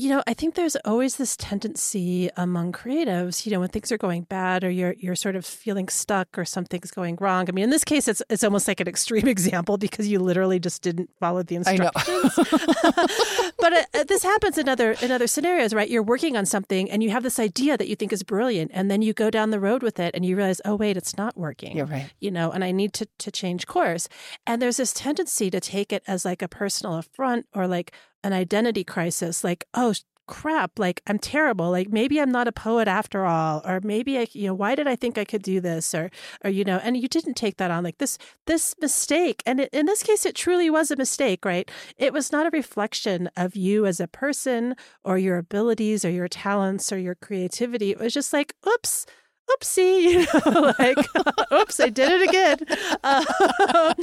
you 0.00 0.08
know, 0.08 0.22
I 0.26 0.32
think 0.32 0.54
there's 0.54 0.76
always 0.86 1.16
this 1.16 1.36
tendency 1.36 2.30
among 2.34 2.72
creatives, 2.72 3.44
you 3.44 3.52
know, 3.52 3.60
when 3.60 3.68
things 3.68 3.92
are 3.92 3.98
going 3.98 4.22
bad 4.22 4.64
or 4.64 4.70
you're 4.70 4.94
you're 4.96 5.14
sort 5.14 5.36
of 5.36 5.44
feeling 5.44 5.90
stuck 5.90 6.38
or 6.38 6.46
something's 6.46 6.90
going 6.90 7.18
wrong. 7.20 7.44
I 7.50 7.52
mean, 7.52 7.64
in 7.64 7.70
this 7.70 7.84
case, 7.84 8.08
it's 8.08 8.22
it's 8.30 8.42
almost 8.42 8.66
like 8.66 8.80
an 8.80 8.88
extreme 8.88 9.28
example 9.36 9.76
because 9.76 10.08
you 10.08 10.18
literally 10.18 10.58
just 10.58 10.80
didn't 10.80 11.10
follow 11.20 11.42
the 11.42 11.56
instructions. 11.56 12.34
but 13.58 13.72
uh, 13.74 13.84
uh, 13.92 14.04
this 14.04 14.22
happens 14.22 14.56
in 14.56 14.70
other 14.70 14.92
in 15.02 15.10
other 15.10 15.26
scenarios, 15.26 15.74
right? 15.74 15.90
You're 15.90 16.02
working 16.02 16.34
on 16.34 16.46
something 16.46 16.90
and 16.90 17.02
you 17.02 17.10
have 17.10 17.22
this 17.22 17.38
idea 17.38 17.76
that 17.76 17.86
you 17.86 17.94
think 17.94 18.10
is 18.10 18.22
brilliant, 18.22 18.70
and 18.72 18.90
then 18.90 19.02
you 19.02 19.12
go 19.12 19.28
down 19.28 19.50
the 19.50 19.60
road 19.60 19.82
with 19.82 20.00
it 20.00 20.14
and 20.14 20.24
you 20.24 20.34
realize, 20.34 20.62
oh 20.64 20.76
wait, 20.76 20.96
it's 20.96 21.18
not 21.18 21.36
working. 21.36 21.76
You're 21.76 21.84
right. 21.84 22.10
You 22.20 22.30
know, 22.30 22.50
and 22.50 22.64
I 22.64 22.72
need 22.72 22.94
to 22.94 23.06
to 23.18 23.30
change 23.30 23.66
course. 23.66 24.08
And 24.46 24.62
there's 24.62 24.78
this 24.78 24.94
tendency 24.94 25.50
to 25.50 25.60
take 25.60 25.92
it 25.92 26.02
as 26.06 26.24
like 26.24 26.40
a 26.40 26.48
personal 26.48 26.96
affront 26.96 27.44
or 27.52 27.66
like 27.66 27.92
an 28.22 28.32
identity 28.32 28.84
crisis 28.84 29.42
like 29.44 29.64
oh 29.74 29.92
crap 30.30 30.78
like 30.78 31.02
i'm 31.08 31.18
terrible 31.18 31.72
like 31.72 31.88
maybe 31.88 32.20
i'm 32.20 32.30
not 32.30 32.46
a 32.46 32.52
poet 32.52 32.86
after 32.86 33.26
all 33.26 33.60
or 33.64 33.80
maybe 33.82 34.16
i 34.16 34.26
you 34.32 34.46
know 34.46 34.54
why 34.54 34.76
did 34.76 34.86
i 34.86 34.94
think 34.94 35.18
i 35.18 35.24
could 35.24 35.42
do 35.42 35.60
this? 35.60 35.92
Or 35.92 36.08
or 36.44 36.50
you 36.50 36.62
know 36.62 36.78
and 36.84 36.96
you 36.96 37.08
didn't 37.08 37.34
take 37.34 37.56
that 37.56 37.72
on 37.72 37.82
like 37.82 37.98
this 37.98 38.16
this 38.46 38.76
mistake 38.80 39.42
and 39.44 39.58
it, 39.60 39.70
in 39.72 39.86
this 39.86 40.04
case 40.04 40.24
it 40.24 40.36
truly 40.36 40.70
was 40.70 40.92
a 40.92 40.96
mistake 40.96 41.44
right? 41.44 41.68
It 41.98 42.12
was 42.12 42.30
not 42.30 42.46
a 42.46 42.50
reflection 42.50 43.28
of 43.36 43.56
you 43.56 43.86
as 43.86 43.98
a 43.98 44.06
person 44.06 44.76
or 45.04 45.18
your 45.18 45.36
abilities 45.36 46.04
or 46.04 46.10
your 46.10 46.28
talents 46.28 46.92
or 46.92 46.98
your 46.98 47.16
creativity. 47.16 47.90
It 47.90 47.98
was 47.98 48.14
just 48.14 48.32
like 48.32 48.54
oops 48.66 49.06
oopsie, 49.50 50.02
you 50.02 50.52
know, 50.52 50.74
like, 50.78 50.98
oops, 51.52 51.80
I 51.80 51.88
did 51.88 52.10
it 52.10 52.28
again. 52.28 52.58
Uh, 53.02 53.24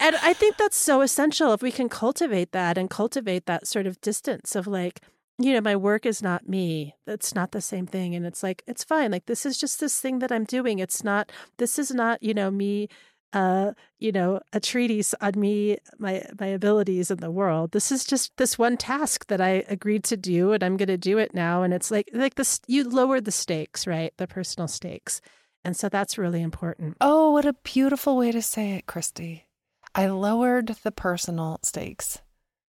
and 0.00 0.16
I 0.22 0.32
think 0.32 0.56
that's 0.56 0.76
so 0.76 1.00
essential 1.00 1.52
if 1.52 1.62
we 1.62 1.70
can 1.70 1.88
cultivate 1.88 2.52
that 2.52 2.78
and 2.78 2.90
cultivate 2.90 3.46
that 3.46 3.66
sort 3.66 3.86
of 3.86 4.00
distance 4.00 4.56
of 4.56 4.66
like, 4.66 5.00
you 5.38 5.52
know, 5.52 5.60
my 5.60 5.76
work 5.76 6.06
is 6.06 6.22
not 6.22 6.48
me. 6.48 6.94
It's 7.06 7.34
not 7.34 7.52
the 7.52 7.60
same 7.60 7.86
thing. 7.86 8.14
And 8.14 8.24
it's 8.24 8.42
like, 8.42 8.62
it's 8.66 8.84
fine. 8.84 9.10
Like, 9.10 9.26
this 9.26 9.44
is 9.44 9.58
just 9.58 9.80
this 9.80 10.00
thing 10.00 10.20
that 10.20 10.32
I'm 10.32 10.44
doing. 10.44 10.78
It's 10.78 11.04
not, 11.04 11.30
this 11.58 11.78
is 11.78 11.90
not, 11.90 12.22
you 12.22 12.32
know, 12.32 12.50
me 12.50 12.88
uh, 13.36 13.74
you 13.98 14.12
know, 14.12 14.40
a 14.54 14.58
treatise 14.58 15.14
on 15.20 15.38
me, 15.38 15.76
my 15.98 16.24
my 16.40 16.46
abilities 16.46 17.10
in 17.10 17.18
the 17.18 17.30
world. 17.30 17.72
This 17.72 17.92
is 17.92 18.06
just 18.06 18.34
this 18.38 18.58
one 18.58 18.78
task 18.78 19.26
that 19.26 19.42
I 19.42 19.62
agreed 19.68 20.04
to 20.04 20.16
do, 20.16 20.52
and 20.52 20.62
I'm 20.62 20.78
going 20.78 20.88
to 20.88 20.96
do 20.96 21.18
it 21.18 21.34
now. 21.34 21.62
And 21.62 21.74
it's 21.74 21.90
like 21.90 22.08
like 22.14 22.36
this, 22.36 22.60
you 22.66 22.88
lower 22.88 23.20
the 23.20 23.30
stakes, 23.30 23.86
right? 23.86 24.14
The 24.16 24.26
personal 24.26 24.68
stakes, 24.68 25.20
and 25.62 25.76
so 25.76 25.90
that's 25.90 26.16
really 26.16 26.40
important. 26.40 26.96
Oh, 27.02 27.32
what 27.32 27.44
a 27.44 27.52
beautiful 27.52 28.16
way 28.16 28.32
to 28.32 28.40
say 28.40 28.72
it, 28.72 28.86
Christie. 28.86 29.46
I 29.94 30.06
lowered 30.06 30.68
the 30.82 30.92
personal 30.92 31.60
stakes. 31.62 32.22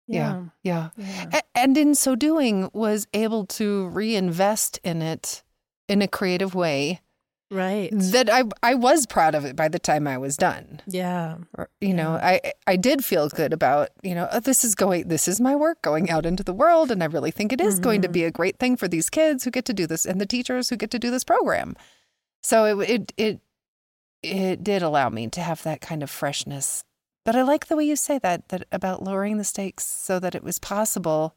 Yeah, 0.06 0.44
yeah, 0.62 0.90
yeah. 0.96 1.26
yeah. 1.30 1.40
and 1.54 1.76
in 1.76 1.94
so 1.94 2.16
doing, 2.16 2.70
was 2.72 3.06
able 3.12 3.44
to 3.46 3.88
reinvest 3.88 4.80
in 4.82 5.02
it 5.02 5.42
in 5.90 6.00
a 6.00 6.08
creative 6.08 6.54
way 6.54 7.02
right 7.50 7.90
that 7.92 8.32
i 8.32 8.42
i 8.62 8.74
was 8.74 9.06
proud 9.06 9.34
of 9.34 9.44
it 9.44 9.54
by 9.54 9.68
the 9.68 9.78
time 9.78 10.06
i 10.06 10.16
was 10.16 10.36
done 10.36 10.80
yeah 10.86 11.36
you 11.80 11.88
yeah. 11.88 11.92
know 11.92 12.10
i 12.14 12.40
i 12.66 12.74
did 12.74 13.04
feel 13.04 13.28
good 13.28 13.52
about 13.52 13.90
you 14.02 14.14
know 14.14 14.28
oh, 14.32 14.40
this 14.40 14.64
is 14.64 14.74
going 14.74 15.06
this 15.08 15.28
is 15.28 15.40
my 15.40 15.54
work 15.54 15.80
going 15.82 16.10
out 16.10 16.24
into 16.24 16.42
the 16.42 16.54
world 16.54 16.90
and 16.90 17.02
i 17.02 17.06
really 17.06 17.30
think 17.30 17.52
it 17.52 17.60
is 17.60 17.74
mm-hmm. 17.74 17.84
going 17.84 18.02
to 18.02 18.08
mm-hmm. 18.08 18.12
be 18.12 18.24
a 18.24 18.30
great 18.30 18.58
thing 18.58 18.76
for 18.76 18.88
these 18.88 19.10
kids 19.10 19.44
who 19.44 19.50
get 19.50 19.64
to 19.64 19.74
do 19.74 19.86
this 19.86 20.06
and 20.06 20.20
the 20.20 20.26
teachers 20.26 20.70
who 20.70 20.76
get 20.76 20.90
to 20.90 20.98
do 20.98 21.10
this 21.10 21.24
program 21.24 21.76
so 22.42 22.80
it 22.80 22.88
it 22.88 23.12
it 23.16 23.40
it 24.22 24.64
did 24.64 24.82
allow 24.82 25.10
me 25.10 25.28
to 25.28 25.40
have 25.40 25.62
that 25.62 25.80
kind 25.80 26.02
of 26.02 26.10
freshness 26.10 26.82
but 27.24 27.36
i 27.36 27.42
like 27.42 27.66
the 27.66 27.76
way 27.76 27.84
you 27.84 27.96
say 27.96 28.18
that 28.18 28.48
that 28.48 28.66
about 28.72 29.02
lowering 29.02 29.36
the 29.36 29.44
stakes 29.44 29.86
so 29.86 30.18
that 30.18 30.34
it 30.34 30.42
was 30.42 30.58
possible 30.58 31.36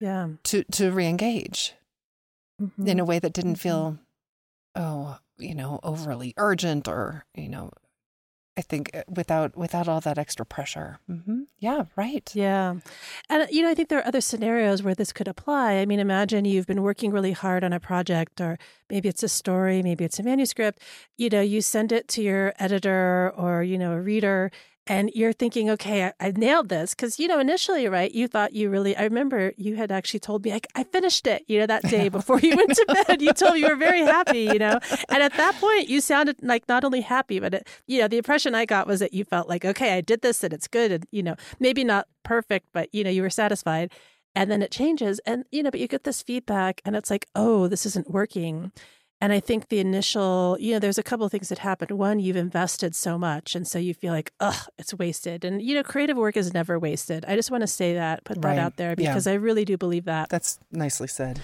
yeah 0.00 0.28
to 0.42 0.64
to 0.64 0.90
reengage 0.90 1.72
mm-hmm. 2.60 2.86
in 2.86 2.98
a 2.98 3.04
way 3.04 3.18
that 3.18 3.34
didn't 3.34 3.52
mm-hmm. 3.52 3.68
feel 3.68 3.98
oh, 4.74 5.18
you 5.38 5.54
know, 5.54 5.80
overly 5.82 6.34
urgent 6.36 6.88
or, 6.88 7.24
you 7.34 7.48
know, 7.48 7.70
I 8.56 8.60
think 8.60 8.90
uh, 8.92 9.02
without 9.08 9.56
without 9.56 9.88
all 9.88 10.00
that 10.02 10.18
extra 10.18 10.44
pressure. 10.44 10.98
Mm-hmm. 11.08 11.42
Yeah, 11.58 11.84
right. 11.96 12.30
Yeah, 12.34 12.76
and 13.30 13.48
you 13.50 13.62
know, 13.62 13.70
I 13.70 13.74
think 13.74 13.88
there 13.88 13.98
are 13.98 14.06
other 14.06 14.20
scenarios 14.20 14.82
where 14.82 14.94
this 14.94 15.10
could 15.12 15.26
apply. 15.26 15.74
I 15.74 15.86
mean, 15.86 16.00
imagine 16.00 16.44
you've 16.44 16.66
been 16.66 16.82
working 16.82 17.12
really 17.12 17.32
hard 17.32 17.64
on 17.64 17.72
a 17.72 17.80
project, 17.80 18.42
or 18.42 18.58
maybe 18.90 19.08
it's 19.08 19.22
a 19.22 19.28
story, 19.28 19.82
maybe 19.82 20.04
it's 20.04 20.18
a 20.18 20.22
manuscript. 20.22 20.82
You 21.16 21.30
know, 21.30 21.40
you 21.40 21.62
send 21.62 21.92
it 21.92 22.08
to 22.08 22.22
your 22.22 22.52
editor 22.58 23.32
or 23.36 23.62
you 23.62 23.78
know 23.78 23.92
a 23.92 24.00
reader, 24.02 24.50
and 24.86 25.10
you're 25.14 25.32
thinking, 25.32 25.70
okay, 25.70 26.06
I, 26.06 26.12
I 26.18 26.32
nailed 26.32 26.68
this. 26.68 26.94
Because, 26.94 27.20
you 27.20 27.28
know, 27.28 27.38
initially, 27.38 27.86
right, 27.88 28.12
you 28.12 28.26
thought 28.26 28.52
you 28.52 28.68
really, 28.68 28.96
I 28.96 29.04
remember 29.04 29.52
you 29.56 29.76
had 29.76 29.92
actually 29.92 30.20
told 30.20 30.44
me, 30.44 30.52
I, 30.52 30.60
I 30.74 30.84
finished 30.84 31.26
it, 31.26 31.44
you 31.46 31.60
know, 31.60 31.66
that 31.66 31.84
day 31.84 32.08
before 32.10 32.40
you 32.40 32.56
went 32.56 32.74
to 32.74 33.04
bed. 33.06 33.22
You 33.22 33.32
told 33.32 33.54
me 33.54 33.60
you 33.60 33.68
were 33.68 33.76
very 33.76 34.00
happy, 34.00 34.40
you 34.40 34.58
know. 34.58 34.80
And 35.08 35.22
at 35.22 35.34
that 35.34 35.54
point, 35.56 35.88
you 35.88 36.00
sounded 36.00 36.36
like 36.42 36.68
not 36.68 36.84
only 36.84 37.00
happy, 37.00 37.38
but, 37.38 37.54
it, 37.54 37.68
you 37.86 38.00
know, 38.00 38.08
the 38.08 38.18
impression 38.18 38.54
I 38.54 38.64
got 38.64 38.88
was 38.88 38.98
that 39.00 39.14
you 39.14 39.24
felt 39.24 39.48
like, 39.48 39.64
okay, 39.64 39.96
I 39.96 40.00
did 40.00 40.22
this 40.22 40.42
and 40.42 40.52
it's 40.52 40.66
good. 40.66 40.90
And, 40.90 41.06
you 41.12 41.22
know, 41.22 41.36
maybe 41.60 41.84
not 41.84 42.08
perfect, 42.24 42.66
but, 42.72 42.88
you 42.92 43.04
know, 43.04 43.10
you 43.10 43.22
were 43.22 43.30
satisfied. 43.30 43.92
And 44.34 44.50
then 44.50 44.62
it 44.62 44.72
changes. 44.72 45.20
And, 45.26 45.44
you 45.52 45.62
know, 45.62 45.70
but 45.70 45.78
you 45.78 45.86
get 45.86 46.04
this 46.04 46.22
feedback 46.22 46.80
and 46.84 46.96
it's 46.96 47.10
like, 47.10 47.26
oh, 47.36 47.68
this 47.68 47.86
isn't 47.86 48.10
working. 48.10 48.72
And 49.22 49.32
I 49.32 49.38
think 49.38 49.68
the 49.68 49.78
initial, 49.78 50.56
you 50.58 50.72
know, 50.72 50.80
there's 50.80 50.98
a 50.98 51.02
couple 51.04 51.24
of 51.24 51.30
things 51.30 51.48
that 51.50 51.60
happen. 51.60 51.96
One, 51.96 52.18
you've 52.18 52.34
invested 52.34 52.96
so 52.96 53.16
much. 53.16 53.54
And 53.54 53.68
so 53.68 53.78
you 53.78 53.94
feel 53.94 54.12
like, 54.12 54.32
ugh, 54.40 54.66
it's 54.78 54.92
wasted. 54.92 55.44
And, 55.44 55.62
you 55.62 55.76
know, 55.76 55.84
creative 55.84 56.16
work 56.16 56.36
is 56.36 56.52
never 56.52 56.76
wasted. 56.76 57.24
I 57.28 57.36
just 57.36 57.48
want 57.48 57.60
to 57.60 57.68
say 57.68 57.94
that, 57.94 58.24
put 58.24 58.38
right. 58.38 58.56
that 58.56 58.58
out 58.58 58.78
there 58.78 58.96
because 58.96 59.28
yeah. 59.28 59.34
I 59.34 59.36
really 59.36 59.64
do 59.64 59.76
believe 59.76 60.06
that. 60.06 60.28
That's 60.28 60.58
nicely 60.72 61.06
said. 61.06 61.40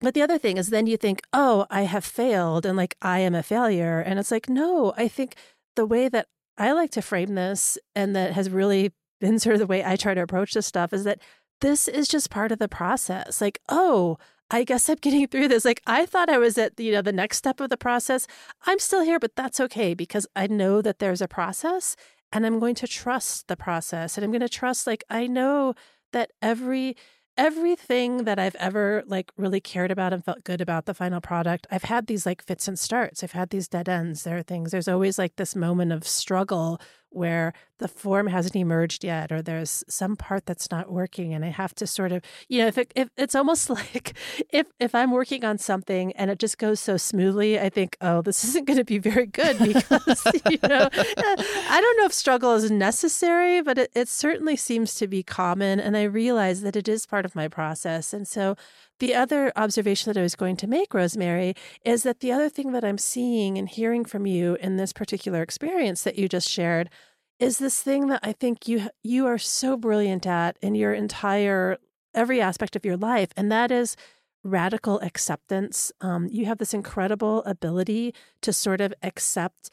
But 0.00 0.14
the 0.14 0.22
other 0.22 0.38
thing 0.38 0.56
is 0.56 0.70
then 0.70 0.88
you 0.88 0.96
think, 0.96 1.22
oh, 1.32 1.68
I 1.70 1.82
have 1.82 2.04
failed 2.04 2.66
and 2.66 2.76
like 2.76 2.96
I 3.00 3.20
am 3.20 3.36
a 3.36 3.44
failure. 3.44 4.00
And 4.00 4.18
it's 4.18 4.32
like, 4.32 4.48
no, 4.48 4.92
I 4.96 5.06
think 5.06 5.36
the 5.76 5.86
way 5.86 6.08
that 6.08 6.26
I 6.56 6.72
like 6.72 6.90
to 6.90 7.00
frame 7.00 7.36
this 7.36 7.78
and 7.94 8.16
that 8.16 8.32
has 8.32 8.50
really 8.50 8.90
been 9.20 9.38
sort 9.38 9.54
of 9.54 9.60
the 9.60 9.66
way 9.68 9.84
I 9.84 9.94
try 9.94 10.14
to 10.14 10.22
approach 10.22 10.52
this 10.52 10.66
stuff 10.66 10.92
is 10.92 11.04
that 11.04 11.20
this 11.60 11.86
is 11.86 12.08
just 12.08 12.28
part 12.28 12.50
of 12.50 12.58
the 12.58 12.66
process. 12.66 13.40
Like, 13.40 13.60
oh, 13.68 14.18
I 14.50 14.64
guess 14.64 14.88
I'm 14.88 14.96
getting 14.96 15.26
through 15.26 15.48
this. 15.48 15.64
Like 15.64 15.82
I 15.86 16.06
thought 16.06 16.30
I 16.30 16.38
was 16.38 16.56
at 16.58 16.78
you 16.78 16.92
know 16.92 17.02
the 17.02 17.12
next 17.12 17.38
step 17.38 17.60
of 17.60 17.70
the 17.70 17.76
process. 17.76 18.26
I'm 18.66 18.78
still 18.78 19.02
here, 19.02 19.18
but 19.18 19.36
that's 19.36 19.60
okay 19.60 19.94
because 19.94 20.26
I 20.34 20.46
know 20.46 20.80
that 20.82 20.98
there's 20.98 21.20
a 21.20 21.28
process 21.28 21.96
and 22.32 22.46
I'm 22.46 22.58
going 22.58 22.74
to 22.76 22.86
trust 22.86 23.48
the 23.48 23.56
process 23.56 24.16
and 24.16 24.24
I'm 24.24 24.30
going 24.30 24.40
to 24.40 24.48
trust 24.48 24.86
like 24.86 25.04
I 25.10 25.26
know 25.26 25.74
that 26.12 26.32
every 26.42 26.96
everything 27.36 28.24
that 28.24 28.38
I've 28.38 28.56
ever 28.56 29.04
like 29.06 29.30
really 29.36 29.60
cared 29.60 29.92
about 29.92 30.12
and 30.12 30.24
felt 30.24 30.42
good 30.42 30.60
about 30.60 30.86
the 30.86 30.94
final 30.94 31.20
product, 31.20 31.68
I've 31.70 31.84
had 31.84 32.08
these 32.08 32.26
like 32.26 32.42
fits 32.42 32.66
and 32.66 32.78
starts. 32.78 33.22
I've 33.22 33.32
had 33.32 33.50
these 33.50 33.68
dead 33.68 33.88
ends. 33.88 34.24
There 34.24 34.38
are 34.38 34.42
things, 34.42 34.72
there's 34.72 34.88
always 34.88 35.18
like 35.18 35.36
this 35.36 35.54
moment 35.54 35.92
of 35.92 36.06
struggle 36.06 36.80
where 37.10 37.52
the 37.78 37.88
form 37.88 38.26
hasn't 38.26 38.56
emerged 38.56 39.04
yet 39.04 39.30
or 39.30 39.40
there's 39.40 39.84
some 39.88 40.16
part 40.16 40.46
that's 40.46 40.70
not 40.70 40.90
working 40.90 41.32
and 41.32 41.44
i 41.44 41.48
have 41.48 41.74
to 41.74 41.86
sort 41.86 42.12
of 42.12 42.22
you 42.48 42.60
know 42.60 42.66
if, 42.66 42.76
it, 42.78 42.92
if 42.94 43.08
it's 43.16 43.34
almost 43.34 43.70
like 43.78 44.16
if 44.50 44.66
if 44.78 44.94
i'm 44.94 45.10
working 45.10 45.44
on 45.44 45.58
something 45.58 46.12
and 46.12 46.30
it 46.30 46.38
just 46.38 46.58
goes 46.58 46.80
so 46.80 46.96
smoothly 46.96 47.58
i 47.58 47.68
think 47.68 47.96
oh 48.00 48.22
this 48.22 48.44
isn't 48.48 48.66
going 48.66 48.78
to 48.78 48.84
be 48.84 48.98
very 48.98 49.26
good 49.26 49.58
because 49.72 50.26
you 50.50 50.58
know 50.62 50.88
uh, 50.92 51.36
i 51.70 51.78
don't 51.80 51.98
know 51.98 52.06
if 52.06 52.12
struggle 52.12 52.54
is 52.54 52.70
necessary 52.70 53.60
but 53.62 53.78
it, 53.78 53.90
it 53.94 54.08
certainly 54.08 54.56
seems 54.56 54.94
to 54.94 55.06
be 55.06 55.22
common 55.22 55.78
and 55.80 55.96
i 55.96 56.02
realize 56.02 56.62
that 56.62 56.76
it 56.76 56.88
is 56.88 57.06
part 57.06 57.24
of 57.24 57.34
my 57.34 57.48
process. 57.48 58.12
And 58.12 58.26
so 58.26 58.56
the 58.98 59.14
other 59.14 59.52
observation 59.56 60.12
that 60.12 60.18
I 60.18 60.22
was 60.22 60.34
going 60.34 60.56
to 60.56 60.66
make, 60.66 60.90
Rosemerry, 60.90 61.56
is 61.84 62.02
that 62.02 62.20
the 62.20 62.32
other 62.32 62.48
thing 62.48 62.72
that 62.72 62.84
I'm 62.84 62.98
seeing 62.98 63.56
and 63.56 63.68
hearing 63.68 64.04
from 64.04 64.26
you 64.26 64.56
in 64.56 64.76
this 64.76 64.92
particular 64.92 65.42
experience 65.42 66.02
that 66.02 66.18
you 66.18 66.28
just 66.28 66.48
shared 66.48 66.90
is 67.38 67.58
this 67.58 67.80
thing 67.80 68.08
that 68.08 68.20
I 68.22 68.32
think 68.32 68.66
you 68.66 68.88
you 69.02 69.26
are 69.26 69.38
so 69.38 69.76
brilliant 69.76 70.26
at 70.26 70.56
in 70.60 70.74
your 70.74 70.92
entire 70.92 71.78
every 72.14 72.40
aspect 72.40 72.74
of 72.74 72.84
your 72.84 72.96
life, 72.96 73.30
and 73.36 73.50
that 73.52 73.70
is 73.70 73.96
radical 74.42 74.98
acceptance. 75.00 75.92
Um, 76.00 76.28
you 76.30 76.46
have 76.46 76.58
this 76.58 76.74
incredible 76.74 77.44
ability 77.44 78.14
to 78.42 78.52
sort 78.52 78.80
of 78.80 78.92
accept 79.02 79.70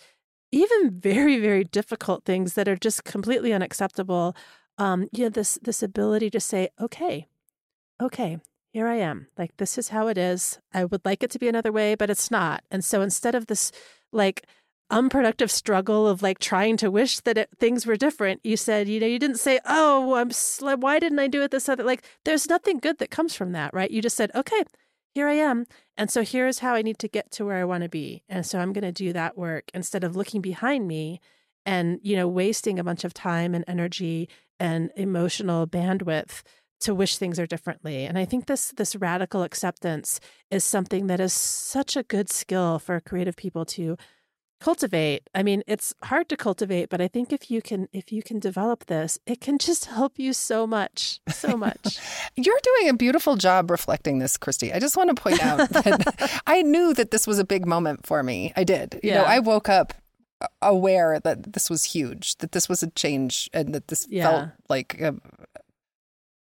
even 0.52 0.92
very 1.00 1.40
very 1.40 1.64
difficult 1.64 2.26
things 2.26 2.54
that 2.54 2.68
are 2.68 2.76
just 2.76 3.04
completely 3.04 3.54
unacceptable. 3.54 4.36
Um, 4.78 5.08
you 5.12 5.24
know 5.24 5.30
this 5.30 5.58
this 5.64 5.82
ability 5.82 6.30
to 6.32 6.40
say, 6.40 6.70
okay, 6.80 7.28
okay, 8.00 8.40
here 8.76 8.90
I 8.90 8.96
am. 8.96 9.28
Like, 9.38 9.56
this 9.56 9.78
is 9.78 9.88
how 9.88 10.10
it 10.10 10.18
is. 10.18 10.60
I 10.74 10.84
would 10.84 11.06
like 11.06 11.24
it 11.24 11.32
to 11.32 11.40
be 11.40 11.48
another 11.48 11.72
way, 11.72 11.96
but 11.96 12.10
it's 12.10 12.30
not. 12.30 12.62
And 12.70 12.84
so 12.84 13.02
instead 13.02 13.34
of 13.34 13.48
this, 13.48 13.72
like, 14.12 14.46
unproductive 14.90 15.50
struggle 15.50 16.10
of 16.10 16.22
like 16.22 16.40
trying 16.40 16.76
to 16.78 16.92
wish 16.92 17.22
that 17.22 17.38
it, 17.38 17.50
things 17.58 17.86
were 17.86 17.96
different, 17.96 18.42
you 18.44 18.58
said, 18.58 18.90
you 18.90 19.00
know, 19.00 19.08
you 19.08 19.18
didn't 19.18 19.40
say, 19.40 19.62
oh, 19.66 20.16
I'm, 20.16 20.30
sl- 20.30 20.74
why 20.74 21.00
didn't 21.00 21.20
I 21.20 21.28
do 21.28 21.42
it 21.42 21.52
this 21.52 21.70
other? 21.70 21.86
Like, 21.86 22.04
there's 22.26 22.50
nothing 22.50 22.80
good 22.80 22.98
that 22.98 23.10
comes 23.10 23.34
from 23.34 23.54
that, 23.54 23.74
right? 23.74 23.90
You 23.90 24.02
just 24.02 24.18
said, 24.18 24.30
okay, 24.36 24.64
here 25.14 25.30
I 25.30 25.36
am. 25.36 25.68
And 25.96 26.12
so 26.12 26.22
here's 26.22 26.60
how 26.60 26.74
I 26.74 26.82
need 26.82 27.00
to 27.00 27.08
get 27.08 27.32
to 27.32 27.46
where 27.46 27.56
I 27.56 27.64
want 27.64 27.84
to 27.84 27.90
be. 27.90 28.24
And 28.28 28.46
so 28.46 28.60
I'm 28.60 28.74
going 28.74 28.84
to 28.84 28.92
do 28.92 29.14
that 29.14 29.38
work 29.38 29.72
instead 29.74 30.04
of 30.04 30.18
looking 30.18 30.42
behind 30.42 30.86
me 30.86 31.22
and, 31.66 32.02
you 32.04 32.18
know, 32.18 32.28
wasting 32.28 32.78
a 32.78 32.84
bunch 32.84 33.06
of 33.06 33.14
time 33.14 33.56
and 33.56 33.64
energy 33.70 34.28
and 34.60 34.92
emotional 34.98 35.66
bandwidth 35.66 36.44
to 36.86 36.96
wish 36.96 37.18
things 37.18 37.40
are 37.40 37.48
differently. 37.48 38.06
And 38.06 38.18
I 38.18 38.26
think 38.26 38.46
this 38.46 38.72
this 38.72 38.96
radical 38.96 39.44
acceptance 39.44 40.20
is 40.52 40.64
something 40.64 41.08
that 41.08 41.20
is 41.20 41.34
such 41.34 41.96
a 41.96 42.04
good 42.04 42.30
skill 42.30 42.80
for 42.80 43.00
creative 43.00 43.36
people 43.36 43.66
to 43.66 43.98
cultivate. 44.62 45.28
I 45.34 45.42
mean, 45.44 45.64
it's 45.68 45.94
hard 46.04 46.30
to 46.30 46.38
cultivate, 46.38 46.90
but 46.90 47.02
I 47.02 47.08
think 47.08 47.34
if 47.34 47.50
you 47.50 47.62
can 47.62 47.88
if 47.92 48.12
you 48.12 48.22
can 48.22 48.40
develop 48.40 48.86
this, 48.86 49.18
it 49.26 49.42
can 49.42 49.58
just 49.58 49.86
help 49.86 50.20
you 50.20 50.32
so 50.32 50.68
much, 50.68 51.20
so 51.30 51.58
much. 51.58 52.00
You're 52.36 52.60
doing 52.62 52.90
a 52.90 52.94
beautiful 52.94 53.36
job 53.36 53.72
reflecting 53.72 54.20
this, 54.20 54.38
Christie. 54.38 54.72
I 54.72 54.80
just 54.80 54.96
want 54.96 55.16
to 55.16 55.22
point 55.22 55.44
out 55.44 55.70
that 55.70 56.42
I 56.46 56.62
knew 56.62 56.94
that 56.94 57.10
this 57.10 57.26
was 57.26 57.40
a 57.40 57.46
big 57.46 57.66
moment 57.66 58.06
for 58.06 58.22
me. 58.22 58.54
I 58.56 58.64
did. 58.64 59.00
You 59.02 59.10
yeah. 59.10 59.18
know, 59.22 59.24
I 59.26 59.40
woke 59.40 59.70
up 59.70 59.94
aware 60.62 61.20
that 61.20 61.54
this 61.54 61.70
was 61.70 61.84
huge, 61.84 62.38
that 62.38 62.52
this 62.52 62.68
was 62.68 62.84
a 62.84 62.90
change 62.92 63.50
and 63.54 63.74
that 63.74 63.88
this 63.88 64.08
yeah. 64.10 64.30
felt 64.30 64.50
like 64.70 65.00
a, 65.00 65.16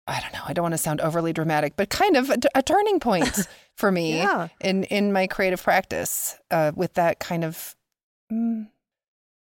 I 0.08 0.20
don't 0.22 0.34
know. 0.34 0.42
I 0.46 0.54
don't 0.54 0.64
want 0.64 0.74
to 0.74 0.78
sound 0.78 1.02
overly 1.02 1.34
dramatic, 1.34 1.76
but 1.76 1.90
kind 1.90 2.16
of 2.16 2.30
a, 2.30 2.38
a 2.56 2.62
turning 2.62 3.00
point 3.00 3.48
for 3.76 3.92
me 3.92 4.18
yeah. 4.18 4.50
in 4.62 4.84
in 4.86 5.12
my 5.12 5.26
creative 5.28 5.64
practice 5.64 6.38
uh, 6.52 6.72
with 6.76 6.94
that 6.94 7.20
kind 7.20 7.44
of, 7.44 7.76
mm, 8.32 8.68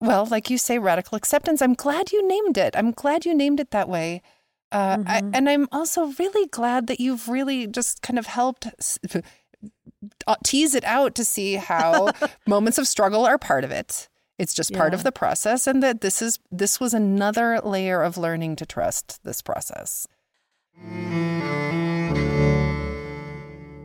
well, 0.00 0.24
like 0.26 0.48
you 0.48 0.56
say, 0.56 0.78
radical 0.78 1.16
acceptance. 1.16 1.60
I'm 1.60 1.74
glad 1.74 2.12
you 2.12 2.26
named 2.26 2.56
it. 2.56 2.74
I'm 2.76 2.92
glad 2.92 3.26
you 3.26 3.34
named 3.34 3.60
it 3.60 3.72
that 3.72 3.88
way. 3.88 4.22
Uh, 4.72 4.96
mm-hmm. 4.98 5.08
I, 5.08 5.22
and 5.34 5.48
I'm 5.48 5.68
also 5.72 6.06
really 6.18 6.46
glad 6.46 6.86
that 6.86 7.00
you've 7.00 7.28
really 7.28 7.66
just 7.66 8.00
kind 8.02 8.18
of 8.18 8.26
helped 8.26 8.66
uh, 10.26 10.36
tease 10.44 10.74
it 10.74 10.84
out 10.84 11.14
to 11.16 11.24
see 11.24 11.54
how 11.54 12.10
moments 12.46 12.78
of 12.78 12.86
struggle 12.86 13.26
are 13.26 13.38
part 13.38 13.64
of 13.64 13.70
it. 13.70 14.08
It's 14.38 14.54
just 14.54 14.72
part 14.72 14.92
Yeah. 14.92 14.98
of 14.98 15.04
the 15.04 15.12
process 15.12 15.66
and 15.66 15.82
that 15.82 16.00
this 16.00 16.22
is 16.22 16.38
this 16.50 16.78
was 16.78 16.94
another 16.94 17.60
layer 17.60 18.02
of 18.02 18.16
learning 18.16 18.56
to 18.56 18.66
trust 18.66 19.20
this 19.24 19.42
process. 19.42 20.06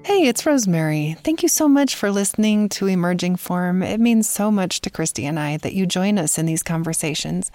Hey, 0.06 0.28
it's 0.28 0.44
Rosemerry. 0.44 1.18
Thank 1.20 1.44
you 1.44 1.50
so 1.50 1.68
much 1.68 1.96
for 1.96 2.12
listening 2.12 2.70
to 2.70 2.88
Emerging 2.88 3.38
Form. 3.38 3.82
It 3.82 4.00
means 4.00 4.30
so 4.30 4.52
much 4.52 4.82
to 4.82 4.90
Christie 4.90 5.26
and 5.26 5.40
I 5.40 5.58
that 5.58 5.74
you 5.74 5.86
join 5.86 6.18
us 6.18 6.38
in 6.38 6.46
these 6.46 6.64
conversations. 6.64 7.52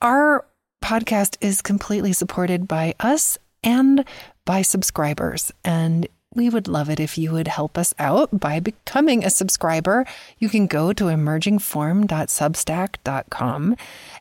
Our 0.00 0.46
podcast 0.82 1.36
is 1.40 1.62
completely 1.62 2.12
supported 2.12 2.68
by 2.68 2.94
us 3.00 3.38
and 3.62 4.04
by 4.44 4.62
subscribers. 4.62 5.52
And 5.64 6.06
we 6.34 6.50
would 6.50 6.68
love 6.68 6.90
it 6.90 7.00
if 7.00 7.16
you 7.16 7.32
would 7.32 7.48
help 7.48 7.78
us 7.78 7.94
out 7.98 8.38
by 8.38 8.60
becoming 8.60 9.24
a 9.24 9.30
subscriber. 9.30 10.04
You 10.38 10.48
can 10.48 10.66
go 10.66 10.92
to 10.92 11.04
emergingform.substack.com 11.04 13.76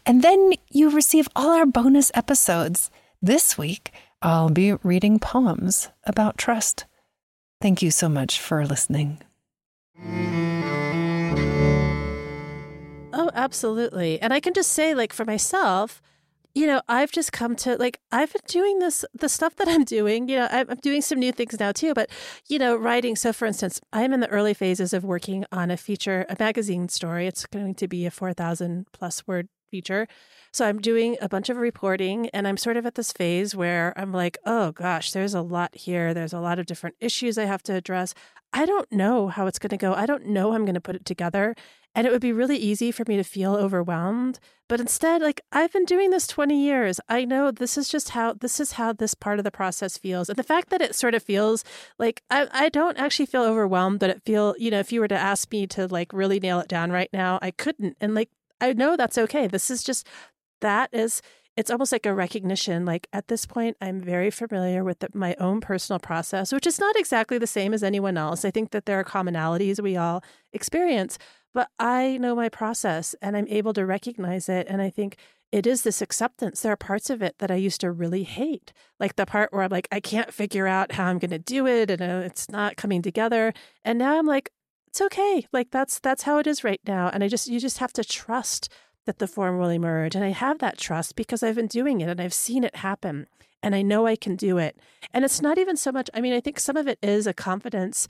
and 0.06 0.22
then 0.22 0.54
you 0.70 0.90
receive 0.90 1.28
all 1.36 1.52
our 1.52 1.66
bonus 1.66 2.12
episodes. 2.14 2.90
This 3.22 3.58
week, 3.58 3.92
I'll 4.26 4.50
be 4.50 4.72
reading 4.72 5.20
poems 5.20 5.90
about 6.06 6.38
trust. 6.38 6.86
Thank 7.60 7.82
you 7.82 7.92
so 7.92 8.08
much 8.08 8.40
for 8.40 8.66
listening. 8.66 9.20
Oh, 13.12 13.30
absolutely. 13.34 14.22
And 14.22 14.32
I 14.32 14.40
can 14.40 14.54
just 14.54 14.72
say, 14.72 14.96
like, 14.96 15.12
for 15.12 15.26
myself, 15.26 16.02
you 16.56 16.66
know, 16.66 16.82
I've 16.88 17.12
just 17.12 17.34
come 17.34 17.58
to, 17.58 17.76
like, 17.76 18.00
I've 18.14 18.32
been 18.32 18.42
doing 18.48 18.80
this, 18.80 19.04
the 19.14 19.28
stuff 19.28 19.58
that 19.58 19.68
I'm 19.68 19.84
doing, 19.84 20.30
you 20.30 20.38
know, 20.38 20.48
I'm 20.50 20.68
doing 20.82 21.02
some 21.02 21.20
new 21.20 21.34
things 21.34 21.60
now 21.60 21.74
too, 21.74 21.94
but, 21.94 22.10
you 22.48 22.58
know, 22.60 22.78
writing. 22.78 23.18
So, 23.18 23.34
for 23.34 23.46
instance, 23.46 23.82
I'm 23.92 24.14
in 24.14 24.22
the 24.22 24.30
early 24.30 24.54
phases 24.54 24.94
of 24.94 25.04
working 25.04 25.44
on 25.52 25.70
a 25.70 25.76
feature, 25.76 26.26
a 26.30 26.38
magazine 26.40 26.88
story. 26.88 27.28
It's 27.28 27.46
going 27.46 27.76
to 27.76 27.90
be 27.90 28.06
a 28.06 28.12
4,000 28.12 28.88
plus 28.94 29.28
word 29.28 29.50
feature. 29.74 30.08
So, 30.52 30.66
I'm 30.68 30.80
doing 30.80 31.18
a 31.20 31.28
bunch 31.28 31.50
of 31.50 31.58
reporting 31.58 32.30
and 32.30 32.48
I'm 32.48 32.58
sort 32.58 32.78
of 32.78 32.86
at 32.86 32.96
this 32.96 33.12
phase 33.12 33.56
where 33.56 33.92
I'm 33.96 34.14
like, 34.14 34.38
oh 34.46 34.72
gosh, 34.72 35.12
there's 35.12 35.34
a 35.34 35.42
lot 35.42 35.72
here. 35.76 36.14
There's 36.14 36.34
a 36.34 36.46
lot 36.48 36.60
of 36.60 36.68
different 36.68 36.96
issues 37.00 37.38
I 37.38 37.46
have 37.46 37.64
to 37.64 37.74
address. 37.74 38.14
I 38.54 38.68
don't 38.68 38.92
know 38.92 39.30
how 39.30 39.48
it's 39.48 39.58
going 39.58 39.72
to 39.72 39.78
go. 39.78 39.94
I 39.94 40.06
don't 40.06 40.28
know 40.28 40.54
I'm 40.54 40.64
going 40.64 40.76
to 40.76 40.88
put 40.90 40.96
it 40.96 41.06
together. 41.06 41.56
And 41.96 42.08
it 42.08 42.12
would 42.12 42.22
be 42.22 42.34
really 42.34 42.58
easy 42.58 42.92
for 42.92 43.04
me 43.08 43.18
to 43.18 43.24
feel 43.24 43.56
overwhelmed. 43.56 44.40
But 44.68 44.80
instead, 44.80 45.22
like 45.22 45.42
I've 45.52 45.74
been 45.74 45.86
doing 45.86 46.12
this 46.12 46.28
20 46.28 46.60
years. 46.60 47.00
I 47.10 47.26
know 47.26 47.52
this 47.52 47.78
is 47.78 47.90
just 47.90 48.10
how 48.10 48.34
this 48.34 48.60
is 48.60 48.74
how 48.74 48.94
this 48.94 49.14
part 49.14 49.40
of 49.40 49.44
the 49.44 49.52
process 49.52 49.98
feels. 49.98 50.30
And 50.30 50.38
the 50.38 50.44
fact 50.44 50.70
that 50.70 50.82
it 50.82 50.96
sort 50.96 51.14
of 51.14 51.24
feels 51.24 51.64
like 52.00 52.24
I, 52.30 52.48
I 52.52 52.70
don't 52.70 52.98
actually 52.98 53.28
feel 53.28 53.44
overwhelmed, 53.44 54.00
but 54.00 54.10
it 54.10 54.24
feel, 54.24 54.56
you 54.58 54.72
know, 54.72 54.80
if 54.80 54.92
you 54.92 55.02
were 55.02 55.08
to 55.08 55.18
ask 55.18 55.52
me 55.52 55.68
to 55.68 55.88
like 55.88 56.14
really 56.14 56.40
nail 56.40 56.60
it 56.60 56.68
down 56.68 56.92
right 56.92 57.10
now, 57.14 57.38
I 57.42 57.52
couldn't. 57.52 57.98
And 58.02 58.16
like 58.16 58.30
I 58.64 58.74
know 58.74 58.96
that's 58.96 59.18
okay. 59.18 59.48
This 59.48 59.70
is 59.70 59.84
just 59.84 60.08
that 60.62 60.90
is 60.94 61.22
it's 61.56 61.70
almost 61.70 61.92
like 61.92 62.06
a 62.06 62.14
recognition 62.14 62.84
like 62.84 63.08
at 63.14 63.28
this 63.28 63.46
point 63.46 63.78
i'm 63.80 64.00
very 64.00 64.32
familiar 64.32 64.84
with 64.84 65.00
the, 65.00 65.10
my 65.14 65.36
own 65.40 65.62
personal 65.62 66.00
process 66.00 66.52
which 66.52 66.66
is 66.66 66.80
not 66.80 66.96
exactly 66.96 67.38
the 67.38 67.46
same 67.46 67.74
as 67.74 67.84
anyone 67.84 68.18
else 68.18 68.44
i 68.44 68.50
think 68.50 68.72
that 68.72 68.86
there 68.86 69.00
are 69.00 69.04
commonalities 69.04 69.80
we 69.80 69.96
all 69.96 70.24
experience 70.52 71.20
but 71.54 71.70
i 71.78 72.18
know 72.18 72.34
my 72.34 72.50
process 72.50 73.14
and 73.22 73.38
i'm 73.38 73.48
able 73.50 73.74
to 73.74 73.86
recognize 73.86 74.50
it 74.50 74.66
and 74.68 74.82
i 74.82 74.90
think 74.90 75.18
it 75.52 75.68
is 75.68 75.84
this 75.84 76.02
acceptance 76.02 76.62
there 76.62 76.72
are 76.72 76.78
parts 76.78 77.12
of 77.12 77.22
it 77.22 77.36
that 77.38 77.52
i 77.52 77.56
used 77.56 77.82
to 77.82 77.92
really 77.92 78.24
hate 78.24 78.74
like 79.00 79.16
the 79.16 79.26
part 79.26 79.54
where 79.54 79.64
i'm 79.64 79.70
like 79.70 79.88
i 79.92 80.00
can't 80.00 80.34
figure 80.34 80.66
out 80.66 80.94
how 80.94 81.06
i'm 81.06 81.20
going 81.20 81.30
to 81.30 81.38
do 81.38 81.68
it 81.68 81.92
and 81.92 82.02
uh, 82.02 82.26
it's 82.26 82.50
not 82.50 82.78
coming 82.78 83.02
together 83.02 83.54
and 83.86 84.00
now 84.00 84.18
i'm 84.18 84.26
like 84.26 84.50
it's 84.94 85.02
okay 85.02 85.48
like 85.52 85.72
that's 85.72 85.98
that's 86.00 86.22
how 86.24 86.38
it 86.38 86.46
is 86.46 86.64
right 86.64 86.82
now 86.88 87.10
and 87.12 87.24
i 87.24 87.28
just 87.28 87.48
you 87.48 87.60
just 87.60 87.80
have 87.80 87.92
to 87.92 88.04
trust 88.04 88.70
that 89.06 89.20
the 89.20 89.28
form 89.28 89.58
will 89.58 89.70
emerge. 89.70 90.16
And 90.16 90.24
I 90.24 90.30
have 90.30 90.60
that 90.60 90.78
trust 90.78 91.16
because 91.16 91.44
I've 91.44 91.56
been 91.56 91.68
doing 91.68 92.02
it 92.02 92.10
and 92.10 92.22
I've 92.22 92.34
seen 92.34 92.64
it 92.64 92.78
happen 92.78 93.28
and 93.62 93.76
I 93.76 93.82
know 93.82 94.08
I 94.08 94.16
can 94.16 94.36
do 94.36 94.58
it. 94.58 94.78
And 95.14 95.26
it's 95.26 95.42
not 95.42 95.58
even 95.58 95.78
so 95.78 95.92
much, 95.92 96.10
I 96.14 96.22
mean, 96.22 96.34
I 96.34 96.40
think 96.40 96.60
some 96.60 96.78
of 96.78 96.88
it 96.88 97.00
is 97.02 97.28
a 97.28 97.34
confidence, 97.34 98.08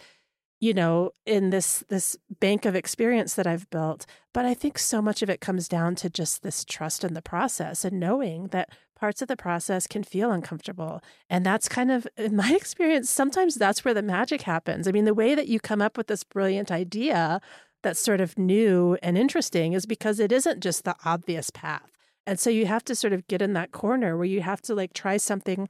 you 0.60 0.74
know, 0.74 1.12
in 1.26 1.50
this 1.50 1.84
this 1.90 2.18
bank 2.40 2.66
of 2.66 2.76
experience 2.76 3.36
that 3.36 3.48
I've 3.48 3.70
built. 3.70 4.06
But 4.34 4.46
I 4.46 4.54
think 4.54 4.78
so 4.78 5.02
much 5.02 5.22
of 5.22 5.30
it 5.30 5.42
comes 5.42 5.68
down 5.68 5.96
to 5.96 6.10
just 6.10 6.44
this 6.44 6.64
trust 6.64 7.04
in 7.04 7.14
the 7.14 7.22
process 7.22 7.86
and 7.86 8.00
knowing 8.00 8.48
that 8.48 8.70
parts 9.04 9.22
of 9.22 9.28
the 9.28 9.36
process 9.36 9.86
can 9.86 10.02
feel 10.02 10.32
uncomfortable. 10.32 11.02
And 11.30 11.46
that's 11.46 11.68
kind 11.68 11.92
of, 11.92 12.08
in 12.16 12.38
my 12.38 12.54
experience, 12.56 13.10
sometimes 13.10 13.56
that's 13.56 13.84
where 13.84 13.94
the 13.94 14.02
magic 14.02 14.44
happens. 14.44 14.88
I 14.88 14.94
mean, 14.94 15.04
the 15.04 15.14
way 15.14 15.36
that 15.36 15.50
you 15.50 15.60
come 15.60 15.82
up 15.82 15.98
with 15.98 16.08
this 16.08 16.24
brilliant 16.24 16.72
idea 16.72 17.42
that's 17.82 18.00
sort 18.00 18.22
of 18.22 18.40
new 18.40 18.98
and 19.04 19.18
interesting 19.18 19.74
is 19.74 19.86
because 19.86 20.22
it 20.22 20.32
isn't 20.32 20.64
just 20.64 20.86
the 20.86 20.96
obvious 21.04 21.50
path. 21.50 21.92
And 22.26 22.40
so 22.40 22.50
you 22.50 22.66
have 22.66 22.86
to 22.86 22.96
sort 22.96 23.12
of 23.12 23.28
get 23.28 23.42
in 23.42 23.52
that 23.52 23.74
corner 23.74 24.16
where 24.16 24.24
you 24.26 24.40
have 24.40 24.62
to 24.62 24.74
like 24.74 24.94
try 24.94 25.18
something 25.18 25.68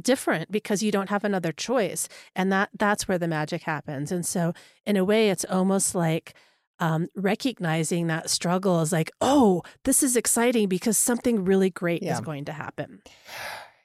different 0.00 0.50
because 0.50 0.82
you 0.82 0.90
don't 0.90 1.10
have 1.10 1.24
another 1.24 1.52
choice 1.52 2.08
and 2.34 2.50
that 2.50 2.70
that's 2.78 3.06
where 3.06 3.18
the 3.18 3.26
magic 3.26 3.62
happens 3.62 4.12
and 4.12 4.26
so 4.26 4.52
in 4.84 4.94
a 4.94 5.02
way 5.02 5.30
it's 5.30 5.44
almost 5.46 5.94
like 5.94 6.34
um, 6.78 7.08
recognizing 7.16 8.06
that 8.08 8.28
struggle 8.30 8.80
is 8.82 8.92
like 8.92 9.10
oh 9.20 9.62
this 9.84 10.02
is 10.02 10.16
exciting 10.16 10.68
because 10.68 10.98
something 10.98 11.44
really 11.44 11.70
great 11.70 12.02
Yeah. 12.02 12.14
is 12.14 12.20
going 12.20 12.44
to 12.46 12.52
happen 12.52 13.00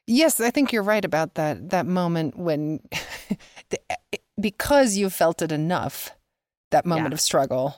Yes, 0.07 0.41
I 0.41 0.49
think 0.49 0.73
you're 0.73 0.83
right 0.83 1.05
about 1.05 1.35
that 1.35 1.69
that 1.69 1.85
moment 1.85 2.35
when 2.37 2.79
the- 3.69 3.79
because 4.39 4.97
you've 4.97 5.13
felt 5.13 5.41
it 5.41 5.51
enough 5.51 6.11
that 6.71 6.85
moment 6.85 7.09
Yeah. 7.11 7.13
of 7.15 7.21
struggle 7.21 7.75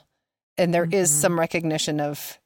and 0.58 0.72
there 0.72 0.88
is 0.90 1.10
Mhm. 1.10 1.20
some 1.20 1.38
recognition 1.38 2.00
of 2.00 2.38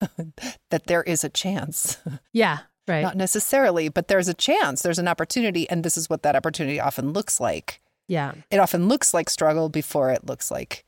that 0.70 0.86
there 0.86 1.02
is 1.02 1.24
a 1.24 1.28
chance. 1.28 1.98
yeah 2.32 2.58
right 2.88 3.02
Not 3.02 3.16
necessarily, 3.16 3.88
but 3.88 4.08
there's 4.08 4.28
a 4.28 4.34
chance, 4.34 4.82
there's 4.82 4.98
an 4.98 5.08
opportunity 5.08 5.68
and 5.68 5.84
this 5.84 5.96
is 5.96 6.08
what 6.08 6.22
that 6.22 6.34
opportunity 6.36 6.80
often 6.80 7.12
looks 7.12 7.38
like. 7.40 7.80
yeah 8.08 8.32
It 8.50 8.58
often 8.58 8.88
looks 8.88 9.12
like 9.12 9.28
struggle 9.28 9.68
before 9.68 10.10
it 10.10 10.24
looks 10.26 10.50
like 10.50 10.84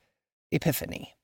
epiphany. 0.53 1.15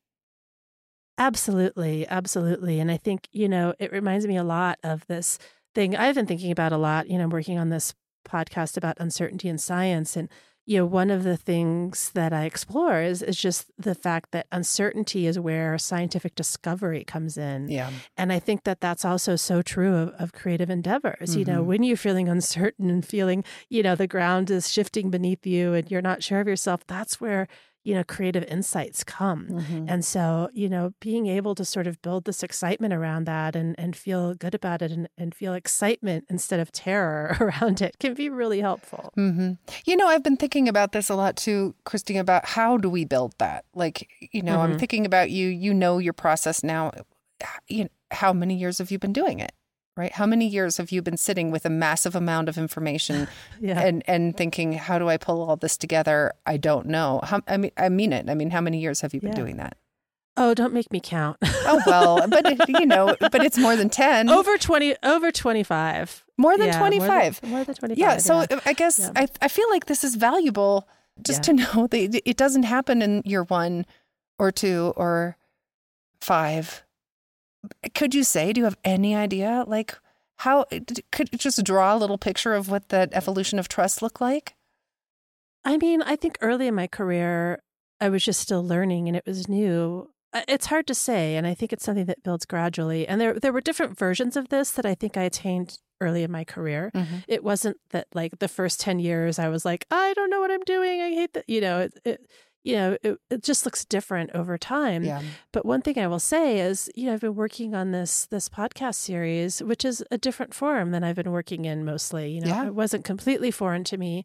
Absolutely, 1.17 2.07
absolutely. 2.07 2.79
And 2.79 2.89
I 2.89 2.97
think, 2.97 3.27
you 3.31 3.49
know, 3.49 3.73
it 3.77 3.91
reminds 3.91 4.25
me 4.25 4.37
a 4.37 4.43
lot 4.43 4.79
of 4.83 5.05
this 5.07 5.37
thing 5.75 5.95
I've 5.95 6.15
been 6.15 6.25
thinking 6.25 6.51
about 6.51 6.71
a 6.71 6.77
lot, 6.77 7.09
you 7.09 7.17
know, 7.17 7.27
working 7.27 7.57
on 7.59 7.69
this 7.69 7.93
podcast 8.27 8.77
about 8.77 8.97
uncertainty 8.99 9.49
in 9.49 9.57
science. 9.57 10.15
And, 10.15 10.29
you 10.65 10.77
know, 10.77 10.85
one 10.85 11.09
of 11.09 11.23
the 11.23 11.35
things 11.35 12.11
that 12.11 12.31
I 12.31 12.45
explore 12.45 13.01
is, 13.01 13.21
is 13.21 13.35
just 13.35 13.65
the 13.77 13.95
fact 13.95 14.31
that 14.31 14.47
uncertainty 14.51 15.27
is 15.27 15.37
where 15.37 15.77
scientific 15.77 16.35
discovery 16.35 17.03
comes 17.03 17.37
in. 17.37 17.67
Yeah. 17.69 17.89
And 18.15 18.31
I 18.31 18.39
think 18.39 18.63
that 18.63 18.79
that's 18.79 19.03
also 19.03 19.35
so 19.35 19.61
true 19.61 19.95
of, 19.95 20.09
of 20.19 20.31
creative 20.31 20.69
endeavors. 20.69 21.35
You 21.35 21.43
know, 21.43 21.63
Mhm. 21.63 21.65
when 21.65 21.83
you're 21.83 21.97
feeling 21.97 22.29
uncertain 22.29 22.89
and 22.89 23.05
feeling, 23.05 23.43
you 23.69 23.83
know, 23.83 23.95
the 23.95 24.07
ground 24.07 24.49
is 24.51 24.71
shifting 24.71 25.09
beneath 25.09 25.45
you 25.45 25.73
and 25.73 25.89
you're 25.91 26.01
not 26.01 26.23
sure 26.23 26.39
of 26.39 26.47
yourself, 26.47 26.85
that's 26.87 27.19
where, 27.19 27.47
you 27.83 27.95
know, 27.95 28.03
creative 28.03 28.43
insights 28.43 29.03
come. 29.03 29.47
Mhm. 29.49 29.85
And 29.87 30.03
so, 30.05 30.49
you 30.53 30.67
know, 30.69 30.93
being 30.99 31.27
able 31.27 31.55
to 31.55 31.63
sort 31.65 31.87
of 31.87 32.01
build 32.01 32.25
this 32.25 32.43
excitement 32.43 32.93
around 32.93 33.23
that 33.25 33.55
and, 33.55 33.73
and 33.79 33.95
feel 33.95 34.33
good 34.33 34.53
about 34.53 34.81
it 34.81 34.91
and, 34.91 35.07
and 35.17 35.33
feel 35.33 35.53
excitement 35.53 36.25
instead 36.29 36.59
of 36.59 36.71
terror 36.71 37.37
around 37.39 37.81
it 37.81 37.97
can 37.99 38.13
be 38.13 38.29
really 38.29 38.59
helpful. 38.61 39.11
hmm 39.15 39.53
You 39.85 39.95
know, 39.95 40.07
I've 40.07 40.23
been 40.23 40.37
thinking 40.37 40.67
about 40.67 40.91
this 40.91 41.09
a 41.09 41.15
lot 41.15 41.35
too, 41.37 41.73
Christine, 41.85 42.17
about 42.17 42.45
how 42.45 42.77
do 42.77 42.89
we 42.89 43.05
build 43.05 43.33
that? 43.39 43.65
Like, 43.73 44.09
you 44.31 44.41
know, 44.41 44.59
I'm 44.61 44.73
Mhm. 44.75 44.79
thinking 44.79 45.05
about 45.05 45.31
you, 45.31 45.47
you 45.47 45.73
know 45.73 45.97
your 45.99 46.13
process 46.13 46.63
now. 46.63 46.91
You 47.67 47.83
know, 47.85 47.89
how 48.11 48.33
many 48.33 48.55
years 48.55 48.79
have 48.79 48.91
you 48.91 48.99
been 48.99 49.13
doing 49.13 49.39
it? 49.39 49.53
Right? 49.99 50.13
How 50.13 50.25
many 50.25 50.47
years 50.47 50.77
have 50.77 50.91
you 50.91 51.01
been 51.01 51.17
sitting 51.17 51.51
with 51.51 51.65
a 51.65 51.69
massive 51.69 52.15
amount 52.15 52.47
of 52.47 52.57
information 52.57 53.27
Yeah. 53.59 53.79
and 53.81 54.01
and 54.07 54.35
thinking, 54.37 54.71
how 54.73 54.97
do 54.97 55.09
I 55.09 55.17
pull 55.17 55.41
all 55.41 55.57
this 55.57 55.75
together? 55.75 56.31
I 56.45 56.55
don't 56.57 56.85
know. 56.87 57.19
How, 57.23 57.41
I 57.47 57.57
mean, 57.57 57.71
I 57.77 57.89
mean 57.89 58.13
it. 58.13 58.29
I 58.29 58.33
mean, 58.33 58.49
how 58.51 58.61
many 58.61 58.79
years 58.79 59.01
have 59.01 59.13
you 59.13 59.19
been 59.19 59.31
Yeah. 59.31 59.35
doing 59.43 59.57
that? 59.57 59.75
oh, 60.37 60.53
don't 60.53 60.73
make 60.73 60.89
me 60.89 61.01
count. 61.03 61.35
Oh 61.43 61.81
well, 61.85 62.25
but 62.29 62.45
it, 62.45 62.69
you 62.69 62.85
know, 62.85 63.13
but 63.19 63.43
it's 63.43 63.57
more 63.57 63.75
than 63.75 63.89
ten. 63.89 64.29
over 64.29 64.57
20, 64.57 64.95
over 65.03 65.31
25. 65.33 66.23
more 66.37 66.57
than 66.57 66.67
Yeah, 66.67 66.77
twenty 66.79 66.99
more 66.99 67.07
five. 67.09 67.43
More 67.43 67.63
than 67.65 67.75
25. 67.75 67.97
Yeah. 67.97 68.17
So. 68.19 68.45
I 68.65 68.71
guess. 68.71 69.11
I, 69.17 69.27
I 69.41 69.49
feel 69.49 69.69
like 69.69 69.87
this 69.87 70.05
is 70.05 70.15
valuable 70.15 70.87
just 71.21 71.43
to 71.43 71.51
know 71.53 71.87
that 71.91 72.15
it- 72.15 72.23
it 72.25 72.37
doesn't 72.37 72.63
happen 72.63 73.01
in 73.01 73.21
year 73.25 73.43
one 73.43 73.85
or 74.37 74.49
two 74.53 74.93
or 74.95 75.35
five. 76.21 76.85
Could 77.93 78.15
you 78.15 78.23
say, 78.23 78.53
do 78.53 78.61
you 78.61 78.65
have 78.65 78.77
any 78.83 79.15
idea? 79.15 79.63
Like, 79.67 79.97
how 80.37 80.65
could 81.11 81.29
you 81.31 81.37
just 81.37 81.63
draw 81.63 81.95
a 81.95 81.97
little 81.97 82.17
picture 82.17 82.53
of 82.53 82.69
what 82.69 82.89
that 82.89 83.09
evolution 83.13 83.59
of 83.59 83.67
trust 83.67 84.01
looked 84.01 84.21
like? 84.21 84.55
I 85.65 85.77
mean, 85.77 86.01
I 86.01 86.15
think 86.15 86.37
early 86.41 86.67
in 86.67 86.75
my 86.75 86.87
career, 86.87 87.61
I 87.99 88.09
was 88.09 88.23
just 88.23 88.39
still 88.39 88.65
learning 88.65 89.07
and 89.07 89.17
it 89.17 89.25
was 89.25 89.49
new. 89.49 90.09
It's 90.47 90.67
hard 90.67 90.87
to 90.87 90.95
say, 90.95 91.35
and 91.35 91.45
I 91.45 91.53
think 91.53 91.73
it's 91.73 91.83
something 91.83 92.05
that 92.05 92.23
builds 92.23 92.45
gradually. 92.45 93.07
And 93.07 93.19
there, 93.19 93.33
there 93.33 93.51
were 93.51 93.61
different 93.61 93.97
versions 93.97 94.37
of 94.37 94.49
this 94.49 94.71
that 94.71 94.85
I 94.85 94.95
think 94.95 95.17
I 95.17 95.23
attained 95.23 95.79
early 95.99 96.23
in 96.23 96.31
my 96.31 96.43
career. 96.43 96.91
Mm-hmm. 96.95 97.17
It 97.27 97.43
wasn't 97.43 97.77
that 97.89 98.07
like 98.13 98.39
the 98.39 98.47
first 98.47 98.79
10 98.79 98.99
years 98.99 99.39
I 99.39 99.49
was 99.49 99.65
like, 99.65 99.85
I 99.91 100.13
don't 100.13 100.29
know 100.29 100.39
what 100.39 100.51
I'm 100.51 100.63
doing. 100.65 101.01
I 101.01 101.09
hate 101.09 101.33
that. 101.33 101.49
You 101.49 101.61
know, 101.61 101.79
it, 101.79 101.99
it 102.05 102.29
you 102.63 102.75
know, 102.75 102.97
it, 103.01 103.17
it 103.29 103.43
just 103.43 103.65
looks 103.65 103.85
different 103.85 104.31
over 104.33 104.57
time. 104.57 105.03
Yeah. 105.03 105.21
But 105.53 105.65
one 105.65 105.81
thing 105.81 105.97
I 105.97 106.07
will 106.07 106.19
say 106.19 106.59
is, 106.59 106.89
you 106.95 107.05
know, 107.07 107.13
I've 107.13 107.21
been 107.21 107.35
working 107.35 107.73
on 107.73 107.91
this 107.91 108.25
this 108.27 108.49
podcast 108.49 108.95
series, 108.95 109.61
which 109.63 109.85
is 109.85 110.03
a 110.11 110.17
different 110.17 110.53
form 110.53 110.91
than 110.91 111.03
I've 111.03 111.15
been 111.15 111.31
working 111.31 111.65
in 111.65 111.85
mostly. 111.85 112.31
You 112.31 112.41
know, 112.41 112.47
Yeah. 112.49 112.67
it 112.67 112.75
wasn't 112.75 113.05
completely 113.05 113.51
foreign 113.51 113.83
to 113.85 113.97
me. 113.97 114.23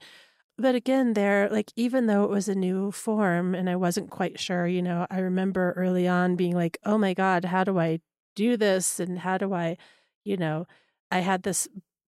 But 0.56 0.74
again, 0.76 1.14
there, 1.14 1.48
like, 1.50 1.72
even 1.74 2.06
though 2.06 2.22
it 2.24 2.30
was 2.30 2.48
a 2.48 2.54
new 2.54 2.92
form 2.92 3.54
and 3.56 3.68
I 3.68 3.74
wasn't 3.74 4.10
quite 4.10 4.38
sure, 4.38 4.68
you 4.68 4.82
know, 4.82 5.04
I 5.10 5.18
remember 5.18 5.72
early 5.76 6.06
on 6.06 6.36
being 6.36 6.54
like, 6.54 6.78
oh 6.84 6.96
my 6.96 7.12
God, 7.12 7.44
how 7.46 7.64
do 7.64 7.78
I 7.80 7.98
do 8.36 8.56
this? 8.56 9.00
And 9.00 9.18
how 9.18 9.36
do 9.36 9.52
I, 9.52 9.76
you 10.24 10.36
know, 10.36 10.66
I 11.10 11.20
had 11.20 11.42
this 11.42 11.66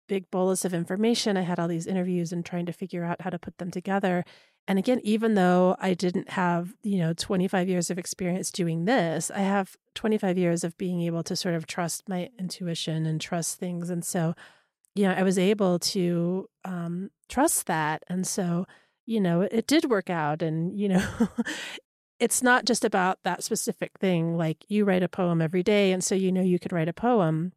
big 0.08 0.30
bolus 0.30 0.64
of 0.64 0.72
information. 0.72 1.36
I 1.36 1.40
had 1.42 1.58
all 1.58 1.66
these 1.66 1.88
interviews 1.88 2.32
and 2.32 2.44
trying 2.44 2.66
to 2.66 2.72
figure 2.72 3.04
out 3.04 3.20
how 3.20 3.30
to 3.30 3.38
put 3.38 3.58
them 3.58 3.72
together. 3.72 4.24
And 4.68 4.78
again, 4.78 5.00
even 5.04 5.34
though 5.34 5.76
I 5.78 5.94
didn't 5.94 6.30
have, 6.30 6.74
you 6.82 6.98
know, 6.98 7.12
25 7.12 7.68
years 7.68 7.90
of 7.90 7.98
experience 7.98 8.50
doing 8.50 8.84
this, 8.84 9.30
I 9.30 9.40
have 9.40 9.76
25 9.94 10.36
years 10.36 10.64
of 10.64 10.76
being 10.76 11.02
able 11.02 11.22
to 11.22 11.36
sort 11.36 11.54
of 11.54 11.66
trust 11.66 12.08
my 12.08 12.30
intuition 12.38 13.06
and 13.06 13.20
trust 13.20 13.60
things. 13.60 13.90
And 13.90 14.04
so, 14.04 14.34
you 14.94 15.04
know, 15.04 15.12
I 15.12 15.22
was 15.22 15.38
able 15.38 15.78
to 15.78 16.48
um, 16.64 17.10
trust 17.28 17.66
that. 17.66 18.02
And 18.08 18.26
so, 18.26 18.66
you 19.04 19.20
know, 19.20 19.42
it, 19.42 19.52
it 19.52 19.66
did 19.68 19.88
work 19.88 20.10
out. 20.10 20.42
And, 20.42 20.76
you 20.76 20.88
know, 20.88 21.06
it's 22.18 22.42
not 22.42 22.64
just 22.64 22.84
about 22.84 23.20
that 23.22 23.44
specific 23.44 23.92
thing. 24.00 24.36
Like 24.36 24.64
you 24.68 24.84
write 24.84 25.04
a 25.04 25.08
poem 25.08 25.40
every 25.40 25.62
day. 25.62 25.92
And 25.92 26.02
so 26.02 26.16
you 26.16 26.32
know 26.32 26.42
you 26.42 26.58
could 26.58 26.72
write 26.72 26.88
a 26.88 26.92
poem. 26.92 27.52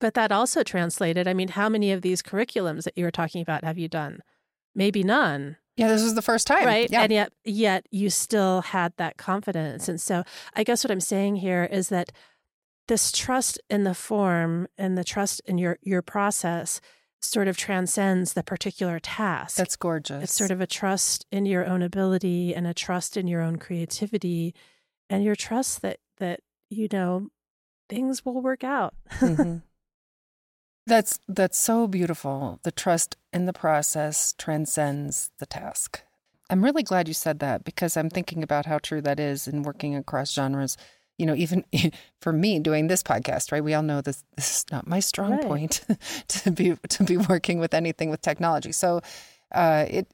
But 0.00 0.14
that 0.14 0.32
also 0.32 0.64
translated. 0.64 1.28
I 1.28 1.34
mean, 1.34 1.48
how 1.48 1.68
many 1.68 1.92
of 1.92 2.02
these 2.02 2.20
curriculums 2.20 2.82
that 2.82 2.98
you 2.98 3.04
were 3.04 3.12
talking 3.12 3.42
about 3.42 3.62
have 3.62 3.78
you 3.78 3.86
done? 3.86 4.22
Maybe 4.74 5.04
none 5.04 5.58
Yeah, 5.76 5.88
this 5.88 6.02
was 6.02 6.14
the 6.14 6.22
first 6.22 6.46
time. 6.46 6.64
right 6.66 6.88
Yeah. 6.90 7.02
and 7.02 7.12
yet 7.12 7.32
yet 7.44 7.86
you 7.90 8.10
still 8.10 8.60
had 8.62 8.92
that 8.98 9.16
confidence 9.16 9.88
and 9.88 10.00
so 10.00 10.22
i 10.54 10.62
guess 10.64 10.84
what 10.84 10.90
i'm 10.90 11.00
saying 11.00 11.36
here 11.36 11.64
is 11.64 11.88
that 11.88 12.12
this 12.88 13.10
trust 13.12 13.58
in 13.70 13.84
the 13.84 13.94
form 13.94 14.66
and 14.76 14.98
the 14.98 15.04
trust 15.04 15.40
in 15.46 15.56
your 15.58 15.78
your 15.82 16.02
process 16.02 16.80
sort 17.20 17.46
of 17.48 17.56
transcends 17.56 18.32
the 18.34 18.42
particular 18.42 18.98
task 18.98 19.56
That's 19.56 19.76
gorgeous. 19.76 20.24
it's 20.24 20.34
sort 20.34 20.50
of 20.50 20.60
a 20.60 20.66
trust 20.66 21.24
in 21.30 21.46
your 21.46 21.64
own 21.64 21.80
ability 21.82 22.54
and 22.54 22.66
a 22.66 22.74
trust 22.74 23.16
in 23.16 23.26
your 23.28 23.40
own 23.40 23.56
creativity 23.56 24.54
and 25.08 25.22
your 25.24 25.36
trust 25.36 25.82
that 25.82 25.98
that 26.18 26.40
you 26.68 26.88
know 26.92 27.28
things 27.88 28.24
will 28.24 28.42
work 28.42 28.62
out 28.64 28.94
Mhm. 29.20 29.62
That's 30.86 31.18
that's 31.28 31.58
so 31.58 31.86
beautiful. 31.86 32.58
The 32.64 32.72
trust 32.72 33.16
in 33.32 33.46
the 33.46 33.52
process 33.52 34.34
transcends 34.36 35.30
the 35.38 35.46
task. 35.46 36.02
I'm 36.50 36.62
really 36.64 36.82
glad 36.82 37.08
you 37.08 37.14
said 37.14 37.38
that 37.38 37.64
because 37.64 37.96
I'm 37.96 38.10
thinking 38.10 38.42
about 38.42 38.66
how 38.66 38.78
true 38.78 39.00
that 39.02 39.20
is 39.20 39.46
in 39.46 39.62
working 39.62 39.94
across 39.94 40.32
genres. 40.32 40.76
You 41.18 41.26
know, 41.26 41.34
even 41.34 41.64
for 42.20 42.32
me 42.32 42.58
doing 42.58 42.88
this 42.88 43.02
podcast, 43.02 43.52
right? 43.52 43.62
We 43.62 43.74
all 43.74 43.82
know 43.82 44.00
this 44.00 44.24
this 44.36 44.56
is 44.58 44.64
not 44.72 44.86
my 44.86 44.98
strong 45.00 45.32
Right. 45.32 45.42
point 45.42 45.82
to 46.28 46.50
be 46.50 46.74
to 46.88 47.04
be 47.04 47.16
working 47.16 47.60
with 47.60 47.74
anything 47.74 48.10
with 48.10 48.20
technology. 48.20 48.72
So 48.72 49.00
uh 49.54 49.86
it 49.88 50.08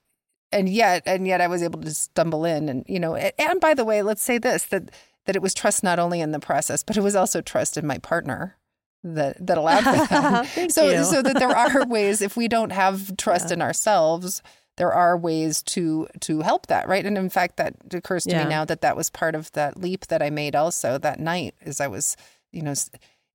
and 0.52 0.68
yet 0.68 1.02
and 1.06 1.26
yet 1.26 1.40
I 1.40 1.46
was 1.46 1.62
able 1.62 1.80
to 1.80 1.94
stumble 1.94 2.44
in 2.44 2.68
and 2.68 2.84
you 2.86 3.00
know 3.00 3.16
and 3.16 3.60
by 3.60 3.72
the 3.72 3.86
way, 3.86 4.02
let's 4.02 4.22
say 4.22 4.36
this 4.36 4.64
that 4.64 4.90
that 5.24 5.34
it 5.34 5.40
was 5.42 5.54
trust 5.54 5.82
not 5.82 5.98
only 5.98 6.20
in 6.20 6.32
the 6.32 6.40
process, 6.40 6.82
but 6.82 6.96
it 6.98 7.02
was 7.02 7.16
also 7.16 7.40
trust 7.40 7.78
in 7.78 7.86
my 7.86 7.98
partner 7.98 8.57
that 9.04 9.44
that 9.46 9.58
allowed 9.58 9.84
that. 9.84 10.46
So 10.70 10.88
you. 10.90 11.04
so 11.04 11.22
that 11.22 11.38
there 11.38 11.56
are 11.56 11.86
ways 11.96 12.20
if 12.20 12.36
we 12.36 12.48
don't 12.48 12.70
have 12.70 13.16
trust 13.16 13.48
Yeah. 13.48 13.54
in 13.54 13.62
ourselves, 13.62 14.42
there 14.76 14.92
are 14.92 15.16
ways 15.16 15.62
to 15.74 16.06
to 16.20 16.40
help 16.40 16.66
that, 16.68 16.88
right? 16.88 17.04
And 17.06 17.16
in 17.18 17.30
fact, 17.30 17.56
that 17.56 17.74
occurs 17.92 18.24
to 18.24 18.30
Yeah. 18.30 18.44
me 18.44 18.50
now 18.50 18.64
that 18.64 18.80
that 18.80 18.96
was 18.96 19.10
part 19.10 19.34
of 19.34 19.50
that 19.52 19.76
leap 19.78 20.06
that 20.08 20.22
I 20.22 20.30
made 20.30 20.54
also 20.56 20.98
that 20.98 21.20
night 21.20 21.54
as 21.64 21.80
I 21.80 21.86
was, 21.86 22.16
you 22.52 22.62
know, 22.62 22.74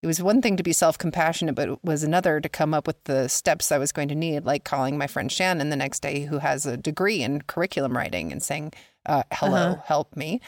it 0.04 0.08
was 0.08 0.22
one 0.22 0.42
thing 0.42 0.58
to 0.58 0.64
be 0.64 0.74
self 0.74 0.98
compassionate, 0.98 1.56
but 1.56 1.70
it 1.70 1.80
was 1.84 2.04
another 2.04 2.40
to 2.42 2.50
come 2.50 2.74
up 2.74 2.86
with 2.86 3.02
the 3.06 3.28
steps 3.30 3.72
I 3.72 3.78
was 3.78 3.92
going 3.94 4.10
to 4.10 4.16
need, 4.16 4.46
like 4.46 4.66
calling 4.66 4.98
my 4.98 5.08
friend 5.08 5.32
Shannon 5.32 5.70
the 5.70 5.76
next 5.78 6.02
day, 6.02 6.26
who 6.26 6.40
has 6.40 6.66
a 6.66 6.76
degree 6.78 7.24
in 7.24 7.42
curriculum 7.44 7.96
writing, 7.96 8.32
and 8.32 8.44
saying, 8.44 8.74
uh, 9.06 9.24
"Hello, 9.32 9.72
Uh-huh. 9.72 9.82
help 9.86 10.16
me." 10.16 10.42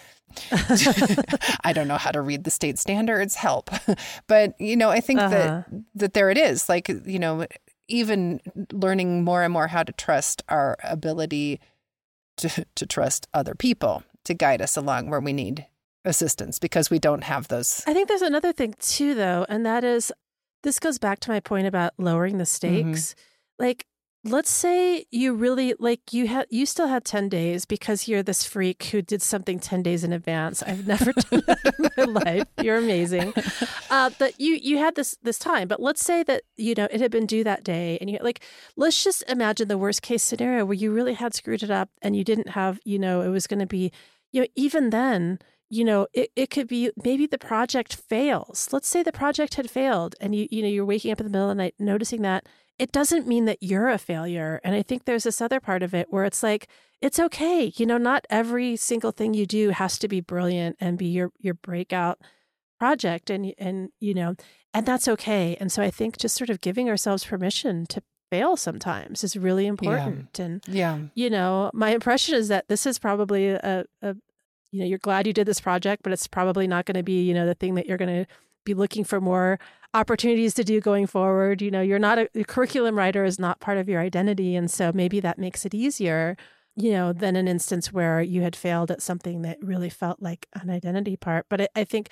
I 1.64 1.72
don't 1.74 1.88
know 1.88 1.98
how 1.98 2.12
to 2.12 2.22
read 2.22 2.44
the 2.44 2.52
state 2.52 2.78
standards. 2.78 3.36
Help, 3.36 3.70
but 4.28 4.60
you 4.60 4.76
know, 4.76 4.90
I 4.90 5.00
think 5.00 5.22
Uh-huh. 5.22 5.30
that 5.30 5.66
that 5.96 6.14
there 6.14 6.30
it 6.30 6.38
is. 6.38 6.68
Like 6.70 6.90
you 6.90 7.20
know, 7.20 7.46
even 7.88 8.42
learning 8.72 9.24
more 9.24 9.42
and 9.44 9.54
more 9.54 9.68
how 9.68 9.84
to 9.84 9.94
trust 9.94 10.44
our 10.50 10.76
ability 10.84 11.60
to 12.38 12.66
to 12.76 12.86
trust 12.86 13.28
other 13.34 13.56
people 13.56 14.04
to 14.26 14.34
guide 14.34 14.62
us 14.62 14.76
along 14.76 15.10
where 15.10 15.20
we 15.22 15.32
need 15.34 15.66
assistance 16.06 16.60
because 16.60 16.90
we 16.90 17.00
don't 17.00 17.24
have 17.24 17.48
those. 17.48 17.84
I 17.88 17.94
think 17.94 18.08
there's 18.08 18.22
another 18.22 18.54
thing 18.54 18.76
too, 18.80 19.16
though, 19.16 19.46
and 19.50 19.66
that 19.66 19.84
is 19.84 20.12
this 20.64 20.80
goes 20.80 20.98
back 20.98 21.20
to 21.22 21.32
my 21.32 21.40
point 21.40 21.68
about 21.68 21.94
lowering 21.98 22.38
the 22.40 22.46
stakes. 22.46 23.16
Like, 23.60 23.86
let's 24.24 24.50
say 24.50 25.06
you 25.12 25.36
really 25.36 25.76
like 25.78 26.12
you 26.12 26.28
had 26.28 26.48
you 26.50 26.66
still 26.66 26.88
had 26.88 27.06
10 27.06 27.30
days 27.30 27.64
because 27.66 28.08
you're 28.08 28.24
this 28.24 28.44
freak 28.44 28.84
who 28.86 29.00
did 29.04 29.22
something 29.22 29.60
10 29.60 29.84
days 29.84 30.04
in 30.04 30.12
advance. 30.12 30.64
I've 30.64 30.88
never 30.88 31.14
done 31.30 31.44
that 31.46 31.76
in 31.78 31.90
my 31.96 32.22
life. 32.22 32.48
You're 32.62 32.78
amazing. 32.78 33.34
Uh, 33.92 34.10
but 34.20 34.38
you 34.42 34.56
you 34.56 34.78
had 34.78 34.96
this 34.96 35.16
this 35.22 35.38
time. 35.40 35.68
But 35.70 35.80
let's 35.80 36.04
say 36.04 36.22
that 36.24 36.42
you 36.58 36.74
know 36.76 36.88
it 36.92 37.00
had 37.00 37.12
been 37.12 37.26
due 37.26 37.46
that 37.46 37.64
day, 37.64 37.98
and 38.02 38.10
you 38.10 38.18
like 38.22 38.44
let's 38.76 39.02
just 39.02 39.24
imagine 39.30 39.70
the 39.70 39.78
worst 39.78 40.02
case 40.02 40.24
scenario 40.24 40.66
where 40.66 40.74
you 40.74 40.92
really 40.92 41.14
had 41.14 41.34
screwed 41.34 41.64
it 41.64 41.72
up 41.72 41.90
and 42.02 42.16
you 42.16 42.24
didn't 42.24 42.50
have 42.50 42.80
you 42.84 43.00
know 43.00 43.22
it 43.22 43.30
was 43.30 43.48
going 43.48 43.60
to 43.60 43.66
be 43.66 43.92
you 44.34 44.42
know 44.42 44.48
even 44.56 44.90
then 44.90 45.40
you 45.70 45.84
know 45.84 46.08
it, 46.14 46.32
it 46.36 46.50
could 46.50 46.68
be 46.68 46.92
maybe 47.04 47.26
the 47.28 47.38
project 47.38 47.96
fails. 47.96 48.70
Let's 48.72 48.88
say 48.88 49.04
the 49.04 49.12
project 49.12 49.56
had 49.56 49.70
failed 49.70 50.16
and 50.22 50.36
you 50.36 50.48
you 50.52 50.62
know 50.62 50.68
you're 50.68 50.86
waking 50.86 51.12
up 51.12 51.20
in 51.20 51.26
the 51.26 51.32
middle 51.32 51.50
of 51.50 51.58
the 51.58 51.64
night 51.64 51.76
noticing 51.80 52.22
that 52.24 52.46
it 52.78 52.92
doesn't 52.92 53.28
mean 53.28 53.46
that 53.46 53.60
you're 53.62 53.90
a 53.90 53.98
failure. 53.98 54.60
And 54.64 54.76
i 54.76 54.82
think 54.82 55.06
there's 55.06 55.24
this 55.24 55.42
other 55.42 55.60
part 55.60 55.84
of 55.84 55.94
it 55.94 56.08
where 56.10 56.26
it's 56.26 56.44
like 56.44 56.68
it's 57.02 57.20
okay. 57.20 57.72
You 57.76 57.86
know 57.86 57.98
not 57.98 58.26
every 58.30 58.76
single 58.76 59.12
thing 59.12 59.34
you 59.34 59.46
do 59.46 59.70
has 59.72 59.98
to 60.00 60.08
be 60.08 60.22
brilliant 60.22 60.78
and 60.80 60.98
be 60.98 61.08
your 61.08 61.32
your 61.40 61.54
breakout 61.54 62.20
project 62.80 63.30
and 63.30 63.54
and 63.58 63.90
you 64.00 64.14
know 64.14 64.36
and 64.74 64.86
that's 64.86 65.08
okay. 65.08 65.56
And 65.60 65.72
so 65.72 65.82
i 65.82 65.90
think 65.90 66.18
just 66.18 66.36
sort 66.36 66.50
of 66.50 66.62
giving 66.62 66.90
ourselves 66.90 67.26
permission 67.26 67.86
to 67.88 68.02
fail 68.30 68.58
sometimes 68.58 69.24
is 69.24 69.38
really 69.38 69.68
important. 69.68 70.40
And 70.40 70.64
Yeah, 70.68 71.00
you 71.14 71.30
know, 71.30 71.72
my 71.74 71.92
impression 71.92 72.36
is 72.36 72.48
that 72.50 72.68
this 72.68 72.86
is 72.86 73.00
probably 73.00 73.50
a, 73.50 73.86
a 74.02 74.16
you 74.76 74.82
know, 74.82 74.88
you're 74.88 74.98
glad 74.98 75.26
you 75.26 75.32
did 75.32 75.48
this 75.48 75.62
project, 75.62 76.04
but 76.04 76.12
it's 76.12 76.28
probably 76.28 76.68
not 76.68 76.86
going 76.86 76.98
to 76.98 77.04
be, 77.04 77.24
you 77.24 77.34
know, 77.34 77.46
the 77.46 77.56
thing 77.56 77.76
that 77.76 77.86
you're 77.86 77.98
going 77.98 78.26
to 78.26 78.32
be 78.66 78.74
looking 78.74 79.06
for 79.06 79.22
more 79.22 79.58
opportunities 79.94 80.54
to 80.56 80.66
do 80.66 80.82
going 80.82 81.08
forward. 81.08 81.62
You 81.62 81.72
know, 81.72 81.82
you're 81.82 81.98
not 81.98 82.20
a, 82.20 82.30
a 82.36 82.44
curriculum 82.44 82.98
writer 82.98 83.24
is 83.24 83.40
not 83.40 83.62
part 83.62 83.78
of 83.78 83.88
your 83.88 84.02
identity. 84.02 84.54
And 84.54 84.70
so 84.70 84.92
maybe 84.94 85.22
that 85.22 85.40
makes 85.40 85.66
it 85.66 85.74
easier, 85.74 86.36
you 86.76 86.92
know, 86.92 87.14
than 87.14 87.38
an 87.38 87.48
instance 87.48 87.94
where 87.94 88.22
you 88.22 88.42
had 88.42 88.54
failed 88.54 88.92
at 88.92 89.02
something 89.02 89.44
that 89.44 89.58
really 89.62 89.90
felt 89.90 90.22
like 90.22 90.48
an 90.54 90.70
identity 90.70 91.16
part. 91.16 91.46
But 91.50 91.62
I, 91.62 91.68
I 91.74 91.84
think 91.86 92.10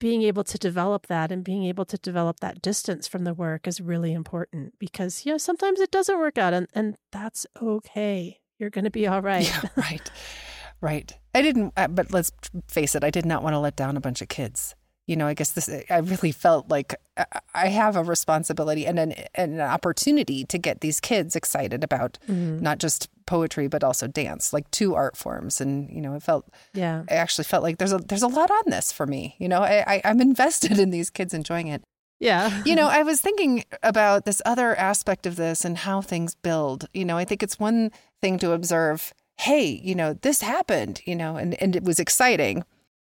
being 0.00 0.22
able 0.22 0.44
to 0.44 0.56
develop 0.56 1.08
that 1.08 1.30
and 1.30 1.44
being 1.44 1.64
able 1.64 1.84
to 1.84 1.98
develop 1.98 2.40
that 2.40 2.62
distance 2.62 3.06
from 3.06 3.24
the 3.24 3.34
work 3.34 3.66
is 3.66 3.82
really 3.82 4.14
important 4.14 4.78
because, 4.78 5.26
you 5.26 5.32
know, 5.32 5.38
sometimes 5.38 5.78
it 5.78 5.90
doesn't 5.90 6.18
work 6.18 6.38
out 6.38 6.54
and, 6.54 6.68
and 6.72 6.96
that's 7.12 7.46
okay. 7.60 8.40
You're 8.58 8.70
going 8.70 8.84
to 8.84 8.90
be 8.90 9.06
all 9.06 9.20
right. 9.20 9.46
yeah, 9.46 9.68
right, 9.76 10.10
right. 10.80 11.12
I 11.38 11.42
didn't, 11.42 11.72
uh, 11.76 11.88
but 11.88 12.12
let's 12.12 12.30
face 12.68 12.94
it. 12.94 13.04
I 13.04 13.10
did 13.10 13.24
not 13.26 13.42
want 13.42 13.54
to 13.54 13.58
let 13.58 13.76
down 13.76 13.96
a 13.96 14.00
bunch 14.00 14.20
of 14.22 14.28
kids. 14.28 14.74
You 15.06 15.16
know, 15.16 15.26
I 15.26 15.32
guess 15.32 15.52
this. 15.52 15.70
I 15.88 15.98
really 15.98 16.32
felt 16.32 16.68
like 16.68 16.94
I- 17.16 17.40
I 17.54 17.68
have 17.68 17.96
a 17.96 18.02
responsibility 18.04 18.84
and 18.86 18.98
an, 18.98 19.12
and 19.34 19.54
an 19.54 19.60
opportunity 19.60 20.44
to 20.44 20.58
get 20.58 20.80
these 20.82 21.00
kids 21.00 21.34
excited 21.34 21.82
about 21.82 22.18
Mhm. 22.28 22.60
not 22.60 22.76
just 22.78 23.08
poetry 23.24 23.68
but 23.68 23.82
also 23.82 24.06
dance, 24.06 24.52
like 24.52 24.70
two 24.70 24.94
art 24.94 25.16
forms. 25.16 25.60
And 25.62 25.88
you 25.90 26.02
know, 26.02 26.14
it 26.14 26.22
felt 26.22 26.44
Yeah. 26.74 27.04
I 27.10 27.14
actually 27.14 27.44
felt 27.44 27.62
like 27.62 27.78
there's 27.78 27.92
a 27.92 27.98
there's 27.98 28.22
a 28.22 28.28
lot 28.28 28.50
on 28.50 28.64
this 28.66 28.92
for 28.92 29.06
me. 29.06 29.34
You 29.38 29.48
know, 29.48 29.60
I, 29.62 29.82
I 29.94 30.00
I'm 30.04 30.20
invested 30.20 30.78
in 30.78 30.90
these 30.90 31.08
kids 31.10 31.32
enjoying 31.32 31.68
it. 31.68 31.82
Yeah. 32.20 32.62
You 32.66 32.74
know, 32.76 32.88
I 32.98 33.02
was 33.02 33.20
thinking 33.22 33.64
about 33.82 34.26
this 34.26 34.42
other 34.44 34.74
aspect 34.76 35.24
of 35.24 35.36
this 35.36 35.64
and 35.64 35.78
how 35.78 36.02
things 36.02 36.34
build. 36.34 36.86
You 36.92 37.06
know, 37.06 37.16
I 37.16 37.24
think 37.24 37.42
it's 37.42 37.58
one 37.58 37.92
thing 38.20 38.38
to 38.40 38.52
observe, 38.52 39.14
hey, 39.38 39.80
you 39.82 39.94
know, 39.94 40.14
this 40.14 40.40
happened, 40.40 41.00
you 41.04 41.14
know, 41.14 41.36
and, 41.36 41.54
and 41.62 41.76
it 41.76 41.84
was 41.84 42.00
exciting. 42.00 42.64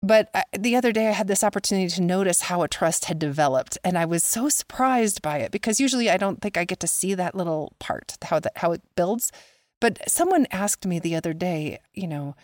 But 0.02 0.30
I, 0.34 0.44
the 0.58 0.76
other 0.76 0.92
day 0.92 1.08
I 1.08 1.12
had 1.12 1.28
this 1.28 1.44
opportunity 1.44 1.88
to 1.88 2.02
notice 2.02 2.42
how 2.42 2.62
a 2.62 2.68
trust 2.68 3.06
had 3.06 3.18
developed. 3.18 3.76
And 3.84 3.98
I 3.98 4.04
was 4.04 4.22
so 4.24 4.48
surprised 4.48 5.20
by 5.22 5.38
it 5.38 5.50
because 5.50 5.80
usually 5.80 6.08
I 6.08 6.16
don't 6.16 6.40
think 6.40 6.56
I 6.56 6.64
get 6.64 6.80
to 6.80 6.86
see 6.86 7.14
that 7.14 7.34
little 7.34 7.74
part, 7.78 8.16
how 8.22 8.40
that 8.40 8.56
how 8.56 8.72
it 8.72 8.82
builds. 8.96 9.30
But 9.80 9.98
someone 10.08 10.46
asked 10.50 10.86
me 10.86 10.98
the 10.98 11.16
other 11.16 11.32
day, 11.32 11.80
you 11.94 12.06
know, 12.06 12.34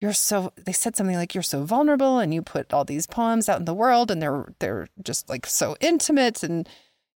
you're 0.00 0.12
so 0.12 0.52
they 0.56 0.72
said 0.72 0.96
something 0.96 1.16
like 1.16 1.34
you're 1.34 1.42
so 1.42 1.64
vulnerable 1.64 2.18
and 2.18 2.32
you 2.32 2.42
put 2.42 2.72
all 2.72 2.84
these 2.84 3.06
poems 3.06 3.48
out 3.48 3.58
in 3.58 3.64
the 3.64 3.74
world 3.74 4.10
and 4.10 4.20
they're 4.22 4.52
they're 4.58 4.88
just 5.02 5.28
like 5.28 5.46
so 5.46 5.76
intimate 5.80 6.42
and 6.42 6.68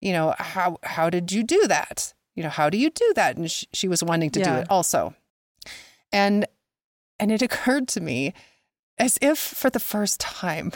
you 0.01 0.13
know, 0.13 0.35
how 0.37 0.79
how 0.83 1.09
did 1.09 1.31
you 1.31 1.43
do 1.43 1.65
that? 1.67 2.13
You 2.35 2.43
know, 2.43 2.49
how 2.49 2.69
do 2.69 2.77
you 2.77 2.89
do 2.89 3.13
that? 3.15 3.35
And 3.35 3.49
she, 3.49 3.67
she 3.73 3.87
was 3.87 4.03
wanting 4.03 4.31
to 4.31 4.43
do 4.43 4.51
it 4.51 4.67
also. 4.69 5.15
And 6.11 6.45
and 7.19 7.31
it 7.31 7.41
occurred 7.41 7.87
to 7.89 8.01
me 8.01 8.33
as 8.97 9.17
if 9.21 9.37
for 9.37 9.69
the 9.69 9.79
first 9.79 10.19
time, 10.19 10.71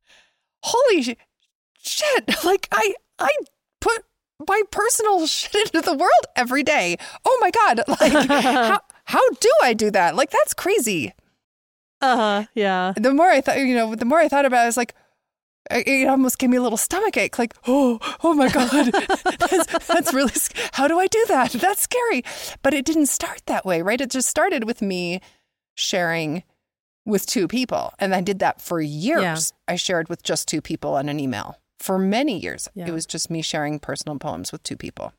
holy 0.62 1.16
shit, 1.78 2.34
like 2.44 2.68
I 2.72 2.94
I 3.18 3.30
put 3.80 4.04
my 4.48 4.62
personal 4.70 5.26
shit 5.26 5.70
into 5.74 5.80
the 5.80 5.96
world 5.96 6.26
every 6.36 6.62
day. 6.62 6.96
Oh 7.24 7.38
my 7.40 7.50
god, 7.50 7.82
like 8.00 8.12
how 8.12 8.80
how 9.04 9.30
do 9.30 9.50
I 9.62 9.74
do 9.74 9.90
that? 9.90 10.16
Like 10.16 10.30
that's 10.30 10.54
crazy. 10.54 11.12
Uh 12.00 12.16
huh. 12.16 12.46
Yeah. 12.54 12.94
The 12.96 13.12
more 13.12 13.28
I 13.28 13.40
thought, 13.42 13.58
you 13.58 13.74
know, 13.74 13.94
the 13.94 14.06
more 14.06 14.18
I 14.18 14.28
thought 14.28 14.46
about 14.46 14.60
it, 14.60 14.62
I 14.62 14.66
was 14.66 14.76
like, 14.76 14.94
it 15.70 15.86
it 15.86 16.08
almost 16.08 16.38
gave 16.38 16.50
me 16.50 16.56
a 16.56 16.62
little 16.62 16.76
stomach 16.78 17.16
ache. 17.16 17.38
Like, 17.38 17.54
oh, 17.66 17.98
oh 18.22 18.34
my 18.34 18.48
god, 18.48 18.70
that's, 19.38 19.86
that's 19.86 20.14
really. 20.14 20.32
sc- 20.32 20.56
How 20.72 20.88
do 20.88 20.98
I 20.98 21.06
do 21.06 21.24
that? 21.28 21.52
That's 21.52 21.82
scary. 21.82 22.22
But 22.62 22.74
it 22.74 22.84
didn't 22.84 23.06
start 23.06 23.42
that 23.46 23.64
way, 23.64 23.82
right? 23.82 24.00
It 24.00 24.10
just 24.10 24.28
started 24.28 24.64
with 24.64 24.80
me 24.82 25.20
sharing 25.74 26.42
with 27.06 27.26
two 27.26 27.48
people, 27.48 27.92
and 27.98 28.14
I 28.14 28.20
did 28.20 28.38
that 28.40 28.60
for 28.60 28.80
years. 28.80 29.52
Yeah. 29.66 29.72
I 29.72 29.76
shared 29.76 30.08
with 30.08 30.22
just 30.22 30.46
two 30.48 30.60
people 30.60 30.94
on 30.94 31.08
an 31.08 31.18
email 31.18 31.56
for 31.78 31.98
many 31.98 32.38
years. 32.38 32.68
Yeah. 32.74 32.86
It 32.88 32.92
was 32.92 33.06
just 33.06 33.30
me 33.30 33.42
sharing 33.42 33.78
personal 33.78 34.18
poems 34.18 34.52
with 34.52 34.62
two 34.62 34.76
people. 34.76 35.12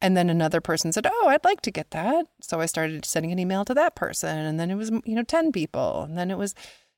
And 0.00 0.16
then 0.16 0.28
another 0.28 0.60
person 0.60 0.92
said, 0.92 1.06
"Oh, 1.06 1.28
I'd 1.28 1.44
like 1.44 1.60
to 1.62 1.70
get 1.70 1.92
that." 1.92 2.26
So 2.40 2.60
I 2.60 2.66
started 2.66 3.04
sending 3.04 3.30
an 3.30 3.38
email 3.38 3.64
to 3.64 3.74
that 3.74 3.94
person, 3.94 4.36
and 4.38 4.58
then 4.58 4.70
it 4.70 4.74
was 4.74 4.90
you 4.90 5.14
know 5.14 5.22
ten 5.22 5.52
people, 5.52 6.02
and 6.02 6.18
then 6.18 6.30
it 6.32 6.36
was, 6.38 6.54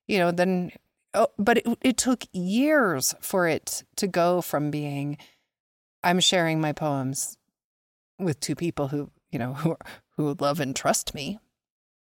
you 0.09 0.19
know, 0.19 0.31
then 0.31 0.73
oh, 1.15 1.29
but 1.39 1.59
it, 1.59 1.67
it 1.83 1.97
took 1.97 2.25
years 2.33 3.15
for 3.21 3.49
it 3.49 3.85
to 3.97 4.07
go 4.07 4.41
from 4.41 4.71
being, 4.71 5.17
I'm 6.03 6.21
sharing 6.21 6.61
my 6.61 6.73
poems 6.73 7.37
with 8.19 8.41
two 8.41 8.55
people 8.55 8.89
who 8.89 9.11
you 9.31 9.39
know 9.39 9.55
who 9.55 9.77
who 10.17 10.37
love 10.39 10.61
and 10.61 10.75
trust 10.75 11.15
me. 11.15 11.39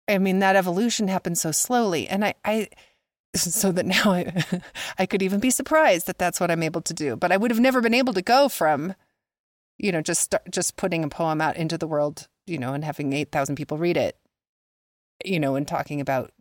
I 0.07 0.17
mean 0.17 0.39
that 0.39 0.55
evolution 0.55 1.07
happened 1.07 1.37
so 1.37 1.51
slowly, 1.51 2.07
and 2.07 2.23
I 2.23 2.33
I 2.45 2.69
so 3.35 3.71
that 3.71 3.85
now 3.85 4.11
I 4.11 4.43
I 4.97 5.05
could 5.05 5.21
even 5.21 5.39
be 5.39 5.49
surprised 5.49 6.07
that 6.07 6.17
that's 6.17 6.39
what 6.39 6.51
I'm 6.51 6.63
able 6.63 6.81
to 6.81 6.93
do. 6.93 7.15
But 7.15 7.31
I 7.31 7.37
would 7.37 7.51
have 7.51 7.59
never 7.59 7.81
been 7.81 7.93
able 7.93 8.13
to 8.13 8.21
go 8.21 8.49
from 8.49 8.95
you 9.77 9.91
know 9.91 10.01
just 10.01 10.21
start, 10.21 10.43
just 10.51 10.75
putting 10.77 11.03
a 11.03 11.09
poem 11.09 11.41
out 11.41 11.57
into 11.57 11.77
the 11.77 11.87
world 11.87 12.27
you 12.45 12.57
know 12.57 12.73
and 12.73 12.83
having 12.83 13.13
8000 13.13 13.55
people 13.55 13.77
read 13.77 13.97
it 13.97 14.17
you 15.23 15.39
know 15.39 15.55
and 15.55 15.67
talking 15.67 16.01
about 16.01 16.31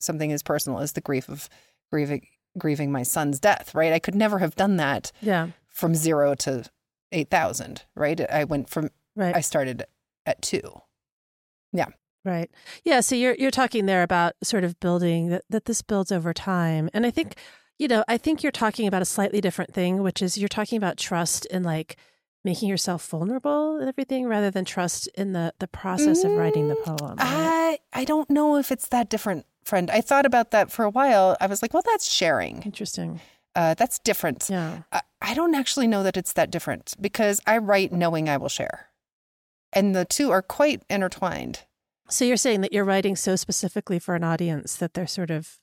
something 0.00 0.32
as 0.32 0.42
personal 0.42 0.80
as 0.80 0.92
the 0.92 1.00
grief 1.00 1.28
of 1.28 1.48
grieving 1.92 2.26
grieving 2.58 2.90
my 2.90 3.02
son's 3.02 3.38
death 3.38 3.74
right 3.74 3.92
i 3.92 3.98
could 3.98 4.14
never 4.14 4.38
have 4.38 4.54
done 4.56 4.76
that 4.78 5.12
Yeah. 5.20 5.48
from 5.68 5.94
0 5.94 6.34
to 6.36 6.64
8000 7.12 7.82
right 7.94 8.20
i 8.30 8.44
went 8.44 8.68
from 8.70 8.90
Right. 9.14 9.36
i 9.36 9.40
started 9.40 9.84
at 10.26 10.40
2 10.42 10.60
Yeah. 11.72 11.86
Right. 12.24 12.48
Yeah. 12.84 13.00
So 13.00 13.16
you're 13.16 13.34
you're 13.34 13.50
talking 13.50 13.86
there 13.86 14.04
about 14.04 14.34
sort 14.44 14.62
of 14.62 14.78
building 14.78 15.28
that, 15.30 15.42
that 15.50 15.64
this 15.64 15.82
builds 15.82 16.12
over 16.12 16.32
time. 16.32 16.88
And 16.94 17.04
I 17.04 17.10
think, 17.10 17.34
you 17.80 17.88
know, 17.88 18.04
I 18.06 18.16
think 18.16 18.42
you're 18.44 18.52
talking 18.52 18.86
about 18.86 19.02
a 19.02 19.04
slightly 19.16 19.40
different 19.40 19.74
thing, 19.74 20.02
which 20.04 20.22
is 20.22 20.38
you're 20.38 20.48
talking 20.60 20.76
about 20.76 20.96
trust 20.98 21.46
in 21.46 21.64
like 21.64 21.96
making 22.44 22.68
yourself 22.68 23.04
vulnerable 23.08 23.76
and 23.80 23.88
everything 23.88 24.26
rather 24.28 24.52
than 24.52 24.64
trust 24.64 25.08
in 25.16 25.32
the 25.32 25.52
the 25.58 25.66
process 25.66 26.22
of 26.22 26.30
writing 26.32 26.68
the 26.68 26.76
mm, 26.76 26.84
poem. 26.96 27.16
right? 27.18 27.78
i 27.92 28.00
i 28.00 28.04
don't 28.04 28.30
know 28.30 28.56
if 28.56 28.70
it's 28.70 28.86
that 28.88 29.08
different 29.10 29.44
friend 29.64 29.90
i 29.90 30.00
thought 30.00 30.26
about 30.26 30.50
that 30.50 30.70
for 30.70 30.84
a 30.84 30.90
while 30.90 31.36
i 31.40 31.46
was 31.46 31.62
like 31.62 31.72
well 31.74 31.82
that's 31.86 32.10
sharing 32.10 32.62
Interesting. 32.62 33.20
uh, 33.54 33.74
that's 33.74 33.98
different 34.00 34.48
Yeah. 34.50 34.82
I, 34.92 35.00
I 35.20 35.34
don't 35.34 35.54
actually 35.54 35.86
know 35.86 36.02
that 36.02 36.16
it's 36.16 36.32
that 36.32 36.50
different 36.50 36.94
because 37.00 37.40
I 37.46 37.58
write 37.58 37.92
knowing 37.92 38.28
I 38.28 38.36
will 38.36 38.48
share. 38.48 38.88
And 39.72 39.94
the 39.94 40.04
two 40.04 40.32
are 40.32 40.42
quite 40.42 40.82
intertwined. 40.90 41.60
So 42.08 42.24
you're 42.24 42.36
saying 42.36 42.60
that 42.62 42.72
you're 42.72 42.84
writing 42.84 43.14
so 43.14 43.36
specifically 43.36 43.98
for 44.00 44.16
an 44.16 44.24
audience 44.24 44.74
that 44.76 44.94
they're 44.94 45.06
sort 45.06 45.30
of 45.30 45.58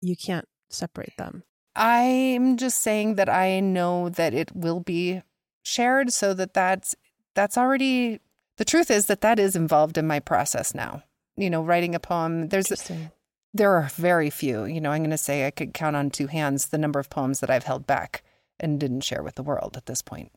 you 0.00 0.16
can't 0.16 0.48
separate 0.68 1.16
them. 1.16 1.44
I'm 1.76 2.56
just 2.56 2.80
saying 2.82 3.14
that 3.14 3.28
I 3.28 3.60
know 3.60 4.08
that 4.08 4.34
it 4.34 4.50
will 4.54 4.80
be 4.80 5.22
shared 5.62 6.12
so 6.12 6.34
that 6.34 6.54
that's 6.54 6.96
that's 7.34 7.56
already 7.56 8.18
the 8.56 8.64
truth 8.64 8.90
is 8.90 9.06
that 9.06 9.20
that 9.20 9.38
is 9.38 9.54
involved 9.54 9.96
in 9.96 10.06
my 10.08 10.18
process 10.18 10.74
now. 10.74 11.04
You 11.36 11.50
know, 11.50 11.62
writing 11.62 11.94
a 11.94 12.00
poem, 12.00 12.48
there's 12.48 12.66
Interesting. 12.70 13.12
There 13.54 13.74
are 13.74 13.88
very 13.94 14.30
few, 14.30 14.64
you 14.64 14.80
know, 14.80 14.90
I'm 14.90 15.00
going 15.00 15.10
to 15.10 15.18
say 15.18 15.46
I 15.46 15.50
could 15.50 15.74
count 15.74 15.96
on 15.96 16.10
two 16.10 16.26
hands 16.26 16.66
the 16.66 16.78
number 16.78 16.98
of 16.98 17.10
poems 17.10 17.40
that 17.40 17.50
I've 17.50 17.64
held 17.64 17.86
back 17.86 18.22
and 18.60 18.78
didn't 18.78 19.02
share 19.02 19.22
with 19.22 19.36
the 19.36 19.42
world 19.42 19.76
at 19.76 19.86
this 19.86 20.02
point. 20.02 20.32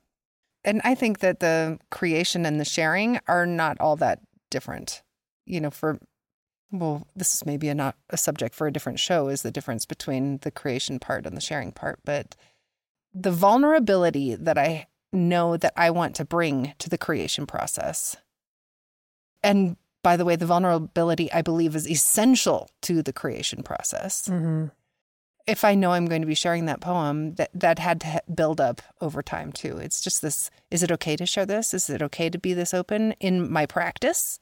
And 0.64 0.82
I 0.84 0.96
think 0.96 1.20
that 1.20 1.40
the 1.40 1.80
creation 1.90 2.46
and 2.46 2.60
the 2.60 2.66
sharing 2.66 3.20
are 3.28 3.46
not 3.46 3.80
all 3.80 3.96
that 3.98 4.20
different. 4.50 5.02
You 5.46 5.60
know, 5.60 5.72
for 5.72 5.98
well, 6.72 7.06
this 7.16 7.34
is 7.34 7.46
maybe 7.46 7.68
a 7.68 7.76
not 7.76 7.96
a 8.10 8.18
subject 8.18 8.56
for 8.56 8.68
a 8.68 8.72
different 8.72 9.00
show 9.00 9.28
is 9.28 9.42
the 9.42 9.52
difference 9.52 9.86
between 9.86 10.38
the 10.40 10.52
creation 10.52 11.00
part 11.00 11.26
and 11.26 11.36
the 11.36 11.42
sharing 11.42 11.72
part, 11.72 12.00
but 12.06 12.36
the 13.14 13.32
vulnerability 13.32 14.36
that 14.36 14.58
I 14.58 14.88
know 15.12 15.58
that 15.58 15.74
I 15.76 15.90
want 15.90 16.16
to 16.16 16.26
bring 16.26 16.74
to 16.80 16.90
the 16.90 16.98
creation 16.98 17.46
process. 17.46 18.16
And 19.44 19.76
by 20.04 20.18
the 20.18 20.26
way, 20.26 20.36
the 20.36 20.46
vulnerability 20.46 21.32
I 21.32 21.42
believe 21.42 21.76
is 21.76 21.88
essential 21.90 22.70
to 22.84 23.04
the 23.04 23.14
creation 23.14 23.64
process. 23.64 24.28
hmm 24.28 24.66
If 25.48 25.64
I 25.66 25.74
know 25.76 25.92
I'm 25.92 26.06
going 26.06 26.22
to 26.22 26.28
be 26.28 26.36
sharing 26.36 26.66
that 26.68 26.82
poem, 26.82 27.36
that 27.36 27.50
that 27.54 27.80
had 27.80 28.00
to 28.02 28.22
build 28.34 28.62
up 28.62 28.82
over 29.02 29.22
time 29.24 29.52
too. 29.52 29.78
It's 29.78 30.02
just 30.02 30.22
this: 30.22 30.50
is 30.70 30.84
it 30.84 30.92
okay 30.92 31.16
to 31.18 31.26
share 31.26 31.46
this? 31.46 31.74
Is 31.74 31.90
it 31.90 32.02
okay 32.02 32.30
to 32.30 32.38
be 32.38 32.54
this 32.54 32.74
open 32.74 33.14
in 33.20 33.52
my 33.52 33.66
practice? 33.66 34.40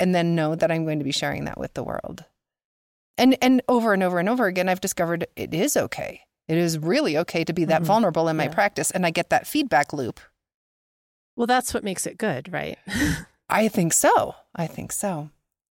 And 0.00 0.12
then 0.14 0.34
know 0.34 0.56
that 0.56 0.70
I'm 0.72 0.84
going 0.84 0.98
to 0.98 1.04
be 1.04 1.12
sharing 1.12 1.44
that 1.44 1.58
with 1.58 1.74
the 1.74 1.84
world. 1.84 2.24
And 3.16 3.36
and 3.40 3.62
over 3.68 3.92
and 3.94 4.02
over 4.02 4.18
and 4.18 4.28
over 4.28 4.46
again, 4.46 4.68
I've 4.68 4.80
discovered 4.80 5.26
it 5.36 5.54
is 5.54 5.76
okay. 5.76 6.22
It 6.48 6.58
is 6.58 6.78
really 6.78 7.16
okay 7.18 7.44
to 7.44 7.52
be 7.52 7.64
that 7.66 7.82
Mhm. 7.82 7.86
vulnerable 7.86 8.28
in 8.28 8.36
my 8.36 8.44
Yeah. 8.44 8.54
practice, 8.54 8.90
and 8.90 9.06
I 9.06 9.10
get 9.10 9.30
that 9.30 9.46
feedback 9.46 9.92
loop. 9.92 10.18
Well, 11.36 11.46
that's 11.46 11.72
what 11.72 11.84
makes 11.84 12.06
it 12.06 12.18
good, 12.18 12.52
right? 12.52 12.78
I 13.48 13.68
think 13.68 13.92
so. 13.92 14.34
I 14.54 14.66
think 14.66 14.92
so. 14.92 15.30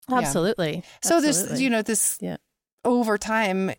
Yeah. 0.08 0.18
Absolutely. 0.18 0.82
So 1.02 1.20
this, 1.20 1.60
you 1.60 1.70
know, 1.70 1.82
this 1.82 2.18
Yeah. 2.20 2.36
over 2.84 3.16
time, 3.18 3.72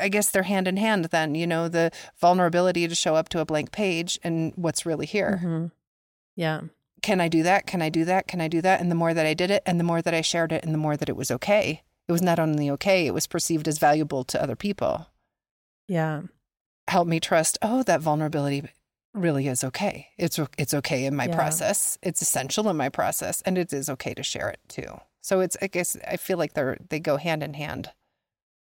I 0.00 0.08
guess 0.08 0.30
they're 0.30 0.44
hand 0.44 0.66
in 0.68 0.76
hand. 0.76 1.06
Then 1.06 1.34
you 1.34 1.46
know 1.46 1.68
the 1.68 1.90
vulnerability 2.20 2.86
to 2.88 2.94
show 2.94 3.14
up 3.14 3.28
to 3.30 3.40
a 3.40 3.44
blank 3.44 3.70
page 3.72 4.18
and 4.22 4.52
what's 4.56 4.86
really 4.86 5.06
here. 5.06 5.40
Mhm. 5.42 5.70
Yeah. 6.36 6.60
Can 7.02 7.20
I 7.20 7.28
do 7.28 7.42
that? 7.44 7.66
Can 7.66 7.80
I 7.82 7.88
do 7.90 8.04
that? 8.06 8.26
Can 8.26 8.40
I 8.40 8.48
do 8.48 8.60
that? 8.62 8.80
And 8.80 8.90
the 8.90 8.94
more 8.96 9.14
that 9.14 9.26
I 9.26 9.34
did 9.34 9.50
it, 9.50 9.62
and 9.66 9.78
the 9.78 9.84
more 9.84 10.02
that 10.02 10.14
I 10.14 10.20
shared 10.20 10.52
it, 10.52 10.64
and 10.64 10.74
the 10.74 10.78
more 10.78 10.96
that 10.96 11.08
it 11.08 11.16
was 11.16 11.30
okay. 11.30 11.82
It 12.08 12.12
was 12.12 12.22
not 12.22 12.38
only 12.38 12.70
okay; 12.70 13.06
it 13.06 13.14
was 13.14 13.26
perceived 13.26 13.68
as 13.68 13.78
valuable 13.78 14.24
to 14.24 14.42
other 14.42 14.56
people. 14.56 15.06
Yeah. 15.86 16.22
Help 16.88 17.06
me 17.06 17.20
trust. 17.20 17.58
Oh, 17.62 17.82
that 17.84 18.00
vulnerability 18.00 18.64
really 19.14 19.48
is 19.48 19.64
okay. 19.64 20.08
It's 20.18 20.38
it's 20.56 20.74
okay 20.74 21.04
in 21.04 21.14
my 21.16 21.26
Yeah. 21.26 21.34
process. 21.34 21.98
It's 22.02 22.22
essential 22.22 22.68
in 22.68 22.76
my 22.76 22.88
process, 22.88 23.42
and 23.42 23.58
it 23.58 23.72
is 23.72 23.88
okay 23.90 24.14
to 24.14 24.22
share 24.22 24.48
it 24.48 24.60
too. 24.68 25.00
So 25.20 25.40
it's 25.40 25.56
I 25.60 25.66
guess 25.66 25.96
I 26.06 26.16
feel 26.16 26.38
like 26.38 26.54
they're 26.54 26.78
they 26.88 27.00
go 27.00 27.16
hand 27.16 27.42
in 27.42 27.54
hand. 27.54 27.90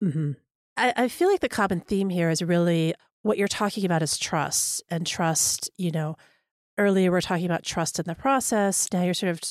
hmm 0.02 0.32
I, 0.78 0.94
I 0.98 1.08
feel 1.08 1.30
like 1.30 1.40
the 1.40 1.50
common 1.50 1.80
theme 1.80 2.10
here 2.10 2.30
is 2.30 2.42
really 2.42 2.94
what 3.22 3.38
you're 3.38 3.48
talking 3.48 3.86
about 3.86 4.02
is 4.04 4.18
trust 4.18 4.84
and 4.90 5.08
trust. 5.08 5.70
You 5.78 5.92
know, 5.92 6.18
earlier 6.78 7.12
we're 7.12 7.22
talking 7.22 7.46
about 7.46 7.64
trust 7.64 8.00
in 8.00 8.06
the 8.06 8.16
process. 8.16 8.88
Now 8.92 9.04
you're 9.04 9.14
sort 9.14 9.32
of 9.32 9.42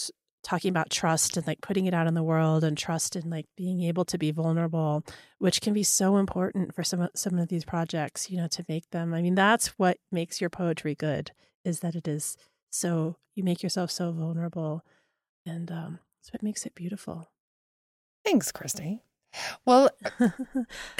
talking 0.44 0.68
about 0.68 0.90
trust 0.90 1.36
and 1.36 1.46
like 1.46 1.60
putting 1.60 1.86
it 1.86 1.94
out 1.94 2.06
in 2.06 2.14
the 2.14 2.22
world 2.22 2.62
and 2.62 2.78
trust 2.78 3.16
in 3.16 3.28
like 3.28 3.46
being 3.56 3.82
able 3.82 4.04
to 4.04 4.18
be 4.18 4.30
vulnerable, 4.30 5.04
which 5.38 5.60
can 5.60 5.74
be 5.74 5.82
so 5.82 6.18
important 6.18 6.74
for 6.74 6.84
some 6.84 7.08
some 7.14 7.38
of 7.38 7.48
these 7.48 7.64
projects. 7.64 8.30
You 8.30 8.36
know, 8.36 8.48
to 8.48 8.64
make 8.68 8.88
them. 8.90 9.12
I 9.14 9.22
mean, 9.22 9.34
that's 9.34 9.68
what 9.78 9.98
makes 10.12 10.40
your 10.40 10.50
poetry 10.50 10.94
good 10.94 11.32
is 11.64 11.80
that 11.80 11.96
it 11.96 12.06
is 12.06 12.36
so 12.70 13.16
you 13.34 13.42
make 13.42 13.62
yourself 13.62 13.90
so 13.90 14.12
vulnerable, 14.12 14.84
and 15.46 15.70
um, 15.72 15.98
that's 16.20 16.32
what 16.32 16.42
makes 16.42 16.66
it 16.66 16.74
beautiful. 16.74 17.30
Thanks, 18.24 18.52
Christie. 18.52 19.02
Well, 19.66 19.90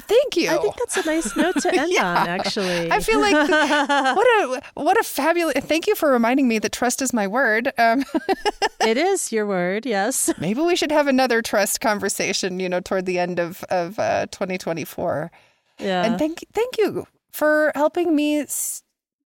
thank 0.03 0.37
you. 0.37 0.51
I 0.51 0.59
think 0.59 0.77
that's 0.77 0.97
a 0.97 1.07
nice 1.07 1.37
note 1.37 1.57
to 1.62 1.75
end 1.81 1.92
Yeah. 1.92 2.20
on, 2.23 2.29
actually. 2.29 2.90
I 2.90 3.01
feel 3.01 3.20
like 3.20 3.33
what 4.16 4.27
a 4.27 4.62
what 4.75 4.99
a 4.99 5.03
fabulous. 5.05 5.55
Thank 5.64 5.87
you 5.87 5.94
for 5.94 6.11
reminding 6.11 6.49
me 6.49 6.59
that 6.59 6.73
trust 6.73 7.03
is 7.03 7.12
my 7.12 7.27
word. 7.27 7.73
Um, 7.79 8.05
it 8.81 8.97
is 8.97 9.33
your 9.33 9.47
word, 9.47 9.87
yes. 9.87 10.31
maybe 10.38 10.61
we 10.61 10.77
should 10.77 10.92
have 10.92 11.07
another 11.07 11.42
trust 11.42 11.81
conversation. 11.81 12.61
You 12.61 12.68
know, 12.68 12.81
toward 12.81 13.07
the 13.07 13.18
end 13.18 13.38
of 13.38 13.62
of 13.64 13.99
uh, 13.99 14.27
2024. 14.27 15.31
Yeah. 15.79 16.05
And 16.05 16.18
thank 16.18 16.44
thank 16.53 16.79
you 16.79 17.07
for 17.33 17.73
helping 17.75 18.14
me 18.14 18.40
s- 18.40 18.83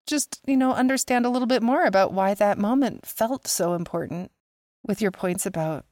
just 0.07 0.39
you 0.45 0.57
know 0.57 0.73
understand 0.73 1.25
a 1.25 1.29
little 1.29 1.47
bit 1.47 1.63
more 1.63 1.85
about 1.85 2.13
why 2.13 2.33
that 2.33 2.57
moment 2.57 3.05
felt 3.05 3.47
so 3.47 3.73
important. 3.73 4.31
With 4.85 5.01
your 5.01 5.11
points 5.11 5.45
about 5.45 5.85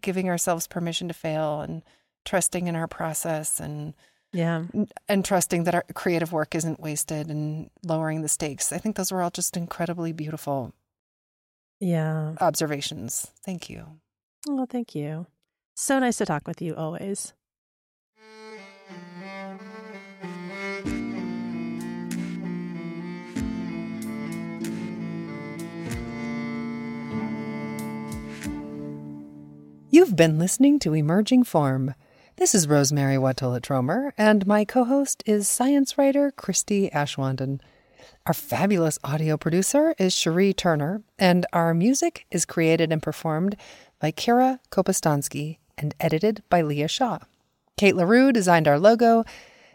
giving 0.00 0.28
ourselves 0.28 0.68
permission 0.68 1.08
to 1.08 1.14
fail 1.14 1.62
and 1.62 1.82
trusting 2.26 2.66
in 2.66 2.76
our 2.76 2.86
process 2.88 3.58
and 3.60 3.94
Yeah. 4.32 4.64
and 5.08 5.24
trusting 5.24 5.64
that 5.64 5.74
our 5.74 5.84
creative 5.94 6.32
work 6.32 6.54
isn't 6.54 6.78
wasted 6.80 7.30
and 7.30 7.70
lowering 7.82 8.20
the 8.20 8.28
stakes. 8.28 8.70
I 8.72 8.78
think 8.78 8.96
those 8.96 9.10
were 9.10 9.22
all 9.22 9.30
just 9.30 9.56
incredibly 9.56 10.12
beautiful 10.12 10.74
Yeah. 11.80 12.34
observations. 12.40 13.28
Thank 13.44 13.70
you. 13.70 14.00
Oh, 14.48 14.66
thank 14.68 14.94
you. 14.94 15.26
So 15.74 15.98
nice 15.98 16.18
to 16.18 16.26
talk 16.26 16.46
with 16.46 16.60
you 16.60 16.74
always. 16.74 17.32
You've 29.88 30.16
been 30.16 30.38
listening 30.38 30.78
to 30.80 30.92
Emerging 30.94 31.44
Form. 31.44 31.94
This 32.38 32.54
is 32.54 32.66
Rosemerry 32.66 33.16
Wahtola 33.16 33.62
Trommer, 33.62 34.12
and 34.18 34.46
my 34.46 34.66
co 34.66 34.84
host 34.84 35.22
is 35.24 35.48
science 35.48 35.96
writer 35.96 36.30
Christie 36.30 36.90
Aschwanden. 36.90 37.60
Our 38.26 38.34
fabulous 38.34 38.98
audio 39.02 39.38
producer 39.38 39.94
is 39.98 40.12
Cherie 40.12 40.52
Turner, 40.52 41.02
and 41.18 41.46
our 41.54 41.72
music 41.72 42.26
is 42.30 42.44
created 42.44 42.92
and 42.92 43.02
performed 43.02 43.56
by 44.00 44.12
Kira 44.12 44.58
Kopostansky 44.70 45.56
and 45.78 45.94
edited 45.98 46.42
by 46.50 46.60
Leah 46.60 46.88
Shaw. 46.88 47.20
Kate 47.78 47.96
LaRue 47.96 48.32
designed 48.32 48.68
our 48.68 48.78
logo, 48.78 49.24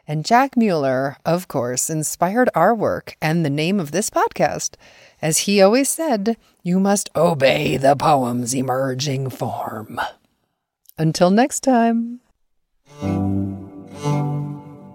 and 0.07 0.23
Jack 0.23 0.55
Mueller, 0.55 1.17
of 1.25 1.47
course, 1.47 1.89
inspired 1.89 2.51
our 2.53 2.75
work 2.75 3.17
and 3.19 3.43
the 3.43 3.49
name 3.49 3.79
of 3.79 3.89
this 3.89 4.11
podcast. 4.11 4.75
As 5.19 5.39
he 5.39 5.63
always 5.63 5.89
said, 5.89 6.37
you 6.61 6.79
must 6.79 7.09
obey 7.15 7.77
the 7.77 7.95
poem's 7.95 8.53
emerging 8.53 9.31
form. 9.31 9.99
Until 10.99 11.31
next 11.31 11.61
time. 11.61 12.20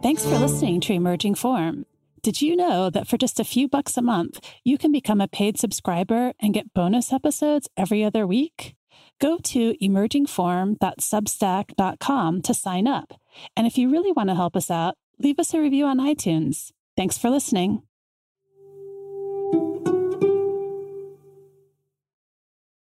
Thanks 0.03 0.25
for 0.25 0.39
listening 0.39 0.81
to 0.83 0.93
Emerging 0.93 1.35
Form. 1.35 1.87
Did 2.23 2.43
you 2.43 2.57
know 2.57 2.91
that 2.91 3.07
for 3.07 3.17
just 3.17 3.39
a 3.39 3.45
few 3.45 3.69
bucks 3.69 3.97
a 3.97 4.03
month, 4.03 4.41
you 4.65 4.79
can 4.79 4.91
become 4.91 5.21
a 5.21 5.29
paid 5.29 5.59
subscriber 5.59 6.33
and 6.41 6.55
get 6.55 6.75
bonus 6.75 7.13
episodes 7.13 7.69
every 7.77 8.03
other 8.03 8.27
week? 8.27 8.75
Go 9.21 9.39
to 9.39 9.75
emergingform.substack.com 9.83 12.43
to 12.43 12.55
sign 12.55 12.87
up. 12.87 13.21
And 13.57 13.67
if 13.67 13.79
you 13.79 13.91
really 13.91 14.13
want 14.13 14.29
to 14.29 14.35
help 14.35 14.55
us 14.57 14.71
out, 14.71 14.97
leave 15.19 15.39
us 15.39 15.55
a 15.55 15.61
review 15.61 15.87
on 15.87 15.99
iTunes. 15.99 16.73
Thanks 16.97 17.17
for 17.19 17.31
listening. 17.31 17.83